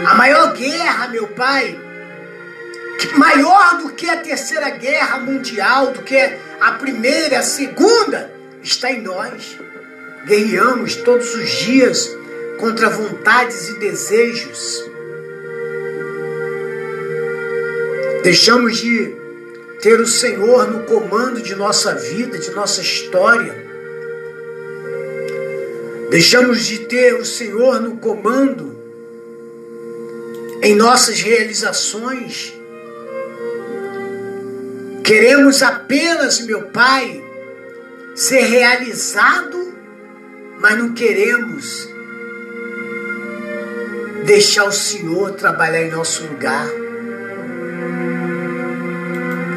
A 0.06 0.14
maior 0.14 0.52
guerra, 0.54 1.08
meu 1.08 1.28
pai, 1.28 1.78
maior 3.16 3.78
do 3.78 3.90
que 3.90 4.08
a 4.08 4.16
terceira 4.16 4.70
guerra 4.70 5.18
mundial, 5.18 5.92
do 5.92 6.02
que 6.02 6.16
a 6.60 6.72
primeira, 6.72 7.38
a 7.38 7.42
segunda, 7.42 8.32
está 8.62 8.90
em 8.90 9.00
nós. 9.00 9.58
Guerreamos 10.26 10.96
todos 10.96 11.34
os 11.34 11.48
dias 11.50 12.10
contra 12.58 12.90
vontades 12.90 13.68
e 13.68 13.78
desejos 13.78 14.90
Deixamos 18.22 18.76
de 18.76 19.16
ter 19.80 19.98
o 19.98 20.06
Senhor 20.06 20.70
no 20.70 20.84
comando 20.84 21.40
de 21.40 21.54
nossa 21.54 21.94
vida, 21.94 22.38
de 22.38 22.50
nossa 22.50 22.82
história. 22.82 23.69
Deixamos 26.10 26.66
de 26.66 26.80
ter 26.80 27.14
o 27.14 27.24
Senhor 27.24 27.80
no 27.80 27.96
comando 27.98 28.76
em 30.62 30.74
nossas 30.74 31.20
realizações. 31.20 32.52
Queremos 35.04 35.62
apenas, 35.62 36.40
meu 36.40 36.64
Pai, 36.64 37.22
ser 38.14 38.42
realizado, 38.42 39.72
mas 40.58 40.76
não 40.76 40.92
queremos 40.92 41.88
deixar 44.24 44.64
o 44.64 44.72
Senhor 44.72 45.32
trabalhar 45.32 45.82
em 45.82 45.90
nosso 45.90 46.24
lugar. 46.24 46.66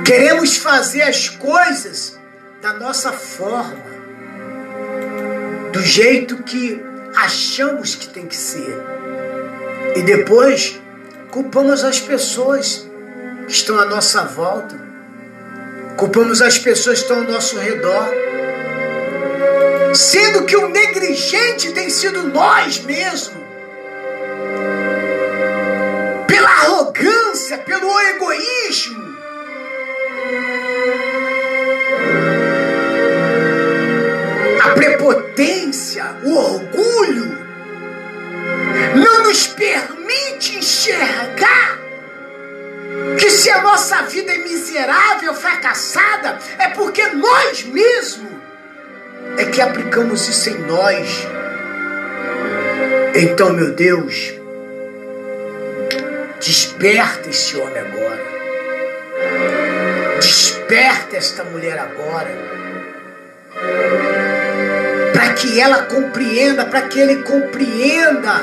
Queremos 0.06 0.58
fazer 0.58 1.01
as 1.01 1.30
coisas 1.30 2.18
da 2.62 2.74
nossa 2.74 3.12
forma, 3.12 3.93
do 5.74 5.82
jeito 5.82 6.43
que 6.43 6.80
achamos 7.15 7.95
que 7.95 8.07
tem 8.07 8.28
que 8.28 8.36
ser. 8.36 8.78
E 9.95 10.03
depois 10.03 10.80
culpamos 11.32 11.84
as 11.84 11.99
pessoas 11.99 12.88
que 13.47 13.51
estão 13.51 13.80
à 13.80 13.86
nossa 13.86 14.24
volta, 14.24 14.80
culpamos 15.97 16.43
as 16.43 16.59
pessoas 16.59 16.99
que 16.99 17.05
estão 17.05 17.24
ao 17.24 17.24
nosso 17.24 17.57
redor, 17.57 18.07
sendo 19.95 20.45
que 20.45 20.55
o 20.55 20.69
negligente 20.69 21.71
tem 21.71 21.89
sido 21.89 22.21
nós 22.24 22.80
mesmos. 22.84 23.43
Pela 26.28 26.49
arrogância, 26.49 27.57
pelo 27.57 27.99
egoísmo, 27.99 29.03
prepotência, 35.74 36.05
o 36.24 36.36
orgulho, 36.38 37.38
não 38.95 39.24
nos 39.24 39.47
permite 39.47 40.57
enxergar 40.57 41.80
que 43.17 43.30
se 43.30 43.49
a 43.49 43.61
nossa 43.61 44.03
vida 44.03 44.32
é 44.32 44.38
miserável, 44.38 45.34
fracassada, 45.34 46.38
é 46.59 46.69
porque 46.69 47.05
nós 47.07 47.63
mesmos 47.63 48.32
é 49.38 49.45
que 49.45 49.61
aplicamos 49.61 50.28
isso 50.28 50.49
em 50.49 50.59
nós. 50.59 51.28
Então, 53.15 53.53
meu 53.53 53.71
Deus, 53.71 54.34
desperta 56.39 57.30
esse 57.30 57.57
homem 57.57 57.80
agora. 57.80 58.24
Desperta 60.19 61.17
esta 61.17 61.43
mulher 61.43 61.80
agora 61.80 62.53
para 65.34 65.42
que 65.42 65.60
ela 65.60 65.84
compreenda, 65.86 66.66
para 66.66 66.84
que 66.84 67.00
ele 67.00 67.24
compreenda 67.24 68.40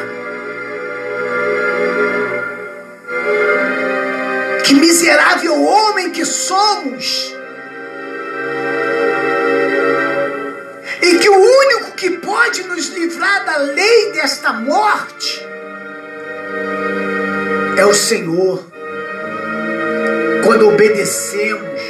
que 4.64 4.74
miserável 4.74 5.62
homem 5.62 6.11
que 6.11 6.24
somos. 6.24 7.32
E 11.01 11.14
que 11.18 11.28
o 11.28 11.34
único 11.34 11.93
que 11.93 12.11
pode 12.11 12.64
nos 12.64 12.88
livrar 12.88 13.45
da 13.45 13.57
lei 13.59 14.11
desta 14.12 14.53
morte 14.53 15.47
é 17.76 17.86
o 17.86 17.95
Senhor. 17.95 18.64
Quando 20.45 20.68
obedecemos, 20.68 21.80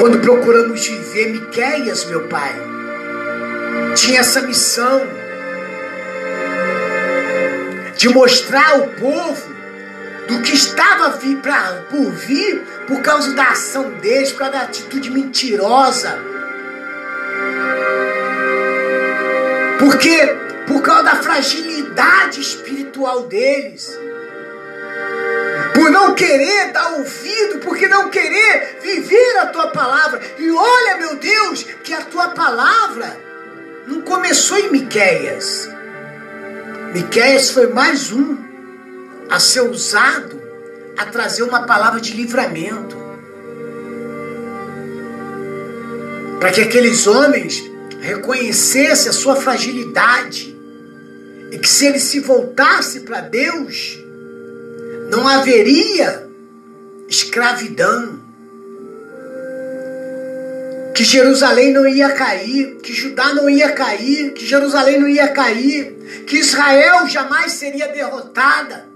quando 0.00 0.18
procuramos 0.18 0.84
viver, 0.84 1.28
Miqueias, 1.28 2.04
meu 2.06 2.26
pai, 2.28 2.75
tinha 3.94 4.20
essa 4.20 4.42
missão 4.42 5.06
de 7.96 8.08
mostrar 8.10 8.72
ao 8.72 8.88
povo 8.88 9.56
do 10.28 10.42
que 10.42 10.54
estava 10.54 11.16
vir 11.16 11.38
pra, 11.38 11.84
por 11.90 12.10
vir 12.12 12.60
por 12.86 13.00
causa 13.00 13.32
da 13.32 13.50
ação 13.50 13.90
deles, 13.92 14.32
por 14.32 14.38
causa 14.38 14.52
da 14.52 14.60
atitude 14.62 15.10
mentirosa. 15.10 16.18
Porque 19.78 20.26
por 20.66 20.82
causa 20.82 21.02
da 21.04 21.16
fragilidade 21.16 22.40
espiritual 22.40 23.22
deles. 23.22 23.98
Por 25.74 25.90
não 25.90 26.14
querer 26.14 26.72
dar 26.72 26.92
ouvido, 26.94 27.58
porque 27.60 27.86
não 27.86 28.10
querer 28.10 28.78
viver 28.82 29.38
a 29.38 29.46
tua 29.46 29.68
palavra. 29.68 30.20
E 30.38 30.50
olha, 30.50 30.96
meu 30.98 31.16
Deus, 31.16 31.62
que 31.84 31.94
a 31.94 32.02
tua 32.02 32.28
palavra 32.28 33.25
não 33.86 34.00
começou 34.00 34.58
em 34.58 34.70
Miqueias. 34.70 35.68
Miqueias 36.92 37.50
foi 37.50 37.68
mais 37.68 38.10
um 38.10 38.36
a 39.30 39.38
ser 39.38 39.60
usado 39.60 40.42
a 40.96 41.06
trazer 41.06 41.42
uma 41.42 41.64
palavra 41.66 42.00
de 42.00 42.12
livramento. 42.12 42.96
Para 46.40 46.50
que 46.52 46.60
aqueles 46.60 47.06
homens 47.06 47.62
reconhecessem 48.00 49.10
a 49.10 49.12
sua 49.12 49.36
fragilidade 49.36 50.56
e 51.50 51.58
que 51.58 51.68
se 51.68 51.86
ele 51.86 51.98
se 51.98 52.20
voltasse 52.20 53.00
para 53.00 53.20
Deus, 53.20 53.98
não 55.10 55.26
haveria 55.28 56.28
escravidão. 57.08 58.15
Que 60.96 61.04
Jerusalém 61.04 61.72
não 61.72 61.86
ia 61.86 62.10
cair, 62.12 62.78
que 62.82 62.92
Judá 62.92 63.34
não 63.34 63.50
ia 63.50 63.72
cair, 63.72 64.32
que 64.32 64.46
Jerusalém 64.46 64.98
não 64.98 65.08
ia 65.08 65.28
cair, 65.28 66.24
que 66.26 66.38
Israel 66.38 67.06
jamais 67.06 67.52
seria 67.52 67.88
derrotada. 67.88 68.88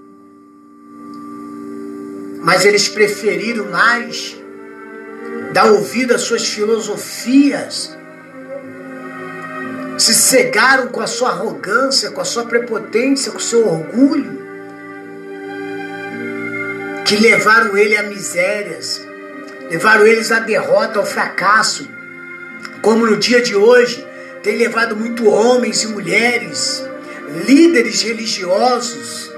Mas 2.43 2.65
eles 2.65 2.89
preferiram 2.89 3.69
mais 3.69 4.35
dar 5.53 5.65
ouvido 5.65 6.15
às 6.15 6.21
suas 6.21 6.47
filosofias 6.47 7.95
se 10.01 10.15
cegaram 10.15 10.87
com 10.87 10.99
a 10.99 11.05
sua 11.05 11.29
arrogância, 11.29 12.09
com 12.09 12.21
a 12.21 12.25
sua 12.25 12.45
prepotência, 12.45 13.31
com 13.31 13.37
o 13.37 13.41
seu 13.41 13.67
orgulho, 13.67 14.41
que 17.05 17.17
levaram 17.17 17.77
ele 17.77 17.95
a 17.95 18.03
misérias, 18.03 18.99
levaram 19.71 20.05
eles 20.05 20.33
à 20.33 20.39
derrota, 20.39 20.99
ao 20.99 21.05
fracasso, 21.05 21.89
como 22.81 23.05
no 23.05 23.15
dia 23.15 23.41
de 23.41 23.55
hoje 23.55 24.05
tem 24.43 24.57
levado 24.57 24.97
muito 24.97 25.29
homens 25.29 25.83
e 25.83 25.87
mulheres, 25.87 26.83
líderes 27.47 28.01
religiosos, 28.01 29.31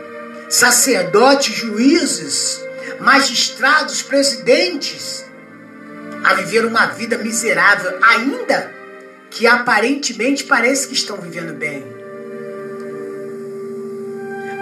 sacerdotes, 0.49 1.53
juízes, 1.53 2.65
magistrados, 2.99 4.01
presidentes, 4.01 5.23
a 6.23 6.33
viver 6.33 6.65
uma 6.65 6.87
vida 6.87 7.15
miserável, 7.19 7.99
ainda 8.01 8.73
que 9.29 9.45
aparentemente 9.45 10.45
parece 10.45 10.87
que 10.87 10.95
estão 10.95 11.17
vivendo 11.17 11.53
bem, 11.53 11.85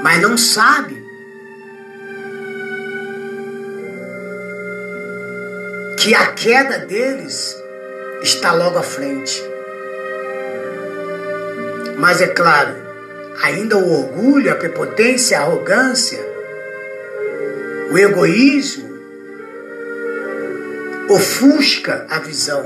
mas 0.04 0.22
não 0.22 0.38
sabe 0.38 1.01
que 6.02 6.16
a 6.16 6.32
queda 6.32 6.80
deles 6.80 7.56
está 8.24 8.52
logo 8.54 8.80
à 8.80 8.82
frente. 8.82 9.40
Mas 11.96 12.20
é 12.20 12.28
claro, 12.28 12.74
ainda 13.44 13.78
o 13.78 14.00
orgulho, 14.00 14.52
a 14.52 14.56
prepotência, 14.56 15.38
a 15.38 15.44
arrogância, 15.44 16.20
o 17.92 17.98
egoísmo 18.00 18.90
ofusca 21.08 22.08
a 22.10 22.18
visão 22.18 22.66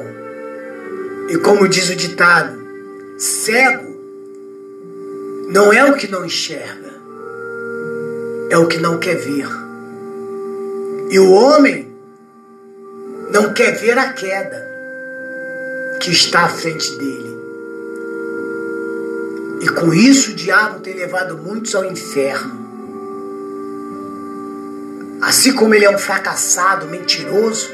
e 1.28 1.38
como 1.38 1.68
diz 1.68 1.90
o 1.90 1.96
ditado, 1.96 2.58
cego 3.18 3.96
não 5.50 5.74
é 5.74 5.84
o 5.84 5.96
que 5.96 6.08
não 6.08 6.24
enxerga, 6.24 6.94
é 8.50 8.58
o 8.58 8.68
que 8.68 8.78
não 8.78 8.98
quer 8.98 9.16
ver. 9.16 9.50
E 11.10 11.20
o 11.20 11.32
homem 11.34 11.85
não 13.36 13.52
quer 13.52 13.72
ver 13.72 13.98
a 13.98 14.14
queda 14.14 14.66
que 16.00 16.10
está 16.10 16.46
à 16.46 16.48
frente 16.48 16.98
dele. 16.98 17.36
E 19.60 19.68
com 19.68 19.94
isso 19.94 20.32
o 20.32 20.36
diabo 20.36 20.80
tem 20.80 20.94
levado 20.94 21.38
muitos 21.38 21.76
ao 21.76 21.84
inferno. 21.84 22.64
Assim 25.22 25.54
como 25.54 25.74
ele 25.74 25.84
é 25.84 25.90
um 25.90 25.98
fracassado, 25.98 26.88
mentiroso, 26.88 27.70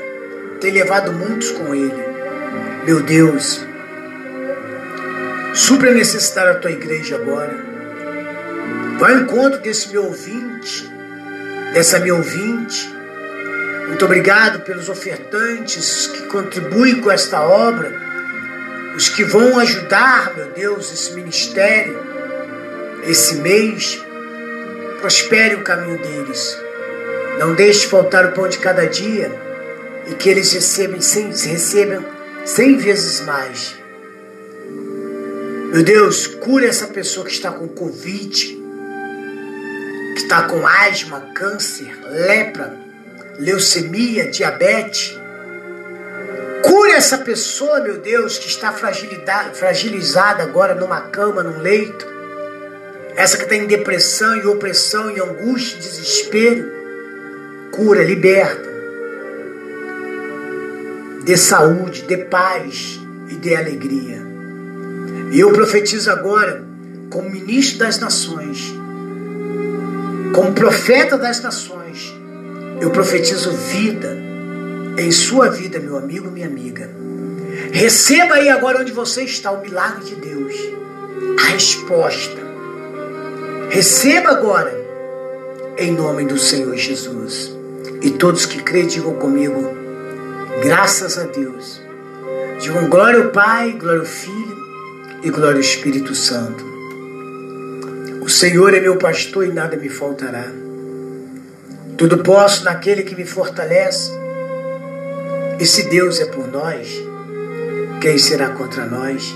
tem 0.60 0.72
levado 0.72 1.12
muitos 1.14 1.52
com 1.52 1.76
ele. 1.76 2.04
Meu 2.84 3.04
Deus, 3.04 3.64
supra 5.54 5.92
a 6.50 6.56
tua 6.56 6.72
igreja 6.72 7.18
agora. 7.18 7.56
Vai 8.98 9.14
ao 9.14 9.20
encontro 9.20 9.60
desse 9.60 9.90
meu 9.90 10.06
ouvinte, 10.06 10.92
dessa 11.72 12.00
minha 12.00 12.16
ouvinte. 12.16 13.01
Muito 13.92 14.06
obrigado 14.06 14.62
pelos 14.62 14.88
ofertantes 14.88 16.08
que 16.08 16.22
contribuem 16.28 17.02
com 17.02 17.12
esta 17.12 17.42
obra, 17.42 17.94
os 18.96 19.10
que 19.10 19.22
vão 19.22 19.60
ajudar, 19.60 20.34
meu 20.34 20.48
Deus, 20.48 20.94
esse 20.94 21.12
ministério, 21.12 22.00
esse 23.04 23.36
mês. 23.36 24.02
Prospere 25.02 25.56
o 25.56 25.64
caminho 25.64 25.98
deles. 25.98 26.58
Não 27.38 27.54
deixe 27.54 27.86
faltar 27.86 28.28
o 28.28 28.32
pão 28.32 28.48
de 28.48 28.60
cada 28.60 28.86
dia 28.86 29.30
e 30.08 30.16
que 30.16 30.30
eles 30.30 30.54
recebam, 30.54 30.98
recebam 30.98 32.06
cem 32.46 32.78
vezes 32.78 33.20
mais. 33.26 33.76
Meu 35.74 35.84
Deus, 35.84 36.28
cura 36.28 36.66
essa 36.66 36.88
pessoa 36.88 37.26
que 37.26 37.34
está 37.34 37.52
com 37.52 37.68
Covid, 37.68 38.58
que 40.16 40.22
está 40.22 40.44
com 40.44 40.66
asma, 40.66 41.20
câncer, 41.36 41.92
lepra, 42.10 42.91
leucemia, 43.42 44.30
diabetes. 44.30 45.20
Cure 46.64 46.92
essa 46.92 47.18
pessoa, 47.18 47.82
meu 47.82 47.98
Deus, 47.98 48.38
que 48.38 48.48
está 48.48 48.72
fragilizada 48.72 50.44
agora 50.44 50.76
numa 50.76 51.02
cama, 51.02 51.44
num 51.44 51.60
leito. 51.60 52.06
Essa 53.16 53.38
que 53.38 53.44
está 53.44 53.56
em 53.56 53.68
depressão, 53.68 54.36
em 54.36 54.46
opressão, 54.46 55.10
em 55.10 55.20
angústia, 55.20 55.80
desespero. 55.80 56.72
Cura, 57.72 58.04
liberta 58.04 58.72
dê 61.24 61.38
saúde, 61.38 62.04
dê 62.04 62.18
paz 62.18 63.00
e 63.30 63.36
dê 63.36 63.56
alegria. 63.56 64.22
E 65.32 65.40
eu 65.40 65.52
profetizo 65.54 66.12
agora, 66.12 66.64
como 67.10 67.30
ministro 67.30 67.80
das 67.80 68.00
nações, 68.00 68.74
como 70.34 70.54
profeta 70.54 71.18
das 71.18 71.42
nações, 71.42 72.14
eu 72.82 72.90
profetizo 72.90 73.52
vida 73.52 74.18
em 74.98 75.10
sua 75.12 75.50
vida, 75.50 75.80
meu 75.80 75.98
amigo, 75.98 76.30
minha 76.30 76.48
amiga. 76.48 76.90
Receba 77.72 78.36
aí 78.36 78.50
agora 78.50 78.82
onde 78.82 78.92
você 78.92 79.24
está 79.24 79.52
o 79.52 79.62
milagre 79.62 80.04
de 80.04 80.16
Deus, 80.16 80.54
a 81.40 81.52
resposta. 81.52 82.42
Receba 83.70 84.32
agora, 84.32 84.76
em 85.78 85.94
nome 85.94 86.26
do 86.26 86.38
Senhor 86.38 86.76
Jesus. 86.76 87.56
E 88.02 88.10
todos 88.10 88.46
que 88.46 88.62
creem, 88.62 88.88
digam 88.88 89.14
comigo, 89.14 89.80
Graças 90.62 91.18
a 91.18 91.24
Deus. 91.24 91.82
Digam 92.60 92.88
glória 92.88 93.24
ao 93.24 93.32
Pai, 93.32 93.72
glória 93.72 94.02
ao 94.02 94.06
Filho 94.06 94.56
e 95.24 95.30
glória 95.32 95.56
ao 95.56 95.62
Espírito 95.62 96.14
Santo. 96.14 96.64
O 98.22 98.30
Senhor 98.30 98.72
é 98.76 98.80
meu 98.80 98.98
pastor 98.98 99.48
e 99.48 99.52
nada 99.52 99.76
me 99.76 99.90
faltará. 99.90 100.61
Tudo 102.02 102.18
posso 102.18 102.64
naquele 102.64 103.04
que 103.04 103.16
me 103.16 103.28
fortalece. 103.28 104.10
E 105.60 105.68
se 105.68 105.84
Deus 105.84 106.20
é 106.20 106.26
por 106.26 106.48
nós, 106.48 106.88
quem 108.02 108.18
será 108.18 108.50
contra 108.50 108.88
nós? 108.88 109.32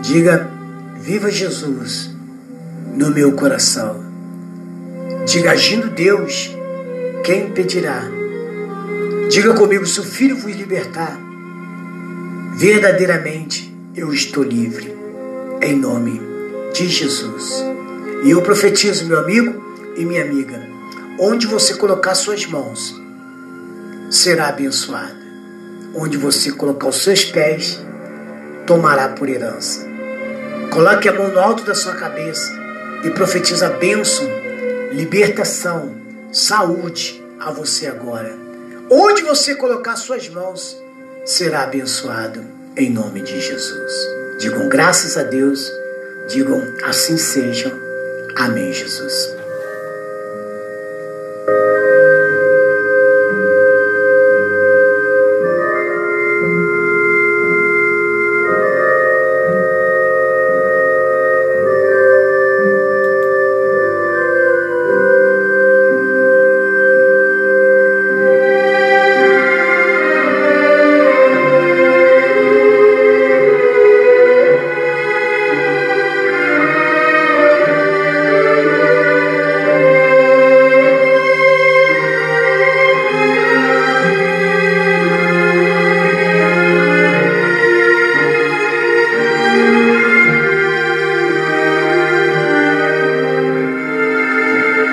Diga: 0.00 0.50
Viva 0.98 1.30
Jesus 1.30 2.08
no 2.94 3.10
meu 3.10 3.32
coração. 3.32 4.02
Diga: 5.26 5.50
Agindo 5.50 5.90
Deus, 5.90 6.56
quem 7.22 7.48
impedirá? 7.48 8.02
Diga 9.28 9.52
comigo: 9.52 9.84
se 9.84 10.00
o 10.00 10.04
Filho 10.04 10.38
vos 10.38 10.56
libertar, 10.56 11.20
verdadeiramente 12.56 13.76
eu 13.94 14.10
estou 14.10 14.42
livre. 14.42 14.96
Em 15.60 15.76
nome 15.76 16.18
de 16.72 16.88
Jesus. 16.88 17.62
E 18.24 18.30
eu 18.30 18.40
profetizo, 18.40 19.06
meu 19.06 19.18
amigo, 19.18 19.62
e 19.98 20.06
minha 20.06 20.24
amiga, 20.24 20.71
onde 21.18 21.46
você 21.46 21.74
colocar 21.74 22.14
suas 22.14 22.46
mãos, 22.46 22.94
será 24.10 24.48
abençoada. 24.48 25.20
Onde 25.94 26.16
você 26.16 26.50
colocar 26.52 26.88
os 26.88 27.02
seus 27.02 27.24
pés, 27.24 27.78
tomará 28.66 29.10
por 29.10 29.28
herança. 29.28 29.86
Coloque 30.70 31.08
a 31.08 31.12
mão 31.12 31.28
no 31.28 31.38
alto 31.38 31.64
da 31.64 31.74
sua 31.74 31.94
cabeça 31.94 32.50
e 33.04 33.10
profetiza 33.10 33.68
bênção, 33.70 34.26
libertação, 34.92 35.94
saúde 36.32 37.22
a 37.38 37.50
você 37.50 37.86
agora. 37.86 38.34
Onde 38.90 39.22
você 39.22 39.54
colocar 39.54 39.96
suas 39.96 40.28
mãos, 40.28 40.76
será 41.24 41.62
abençoado 41.62 42.42
em 42.76 42.90
nome 42.90 43.20
de 43.20 43.40
Jesus. 43.40 43.92
Digam 44.38 44.68
graças 44.68 45.16
a 45.16 45.22
Deus, 45.22 45.70
digam 46.28 46.60
assim 46.84 47.18
seja. 47.18 47.72
Amém, 48.36 48.72
Jesus. 48.72 49.41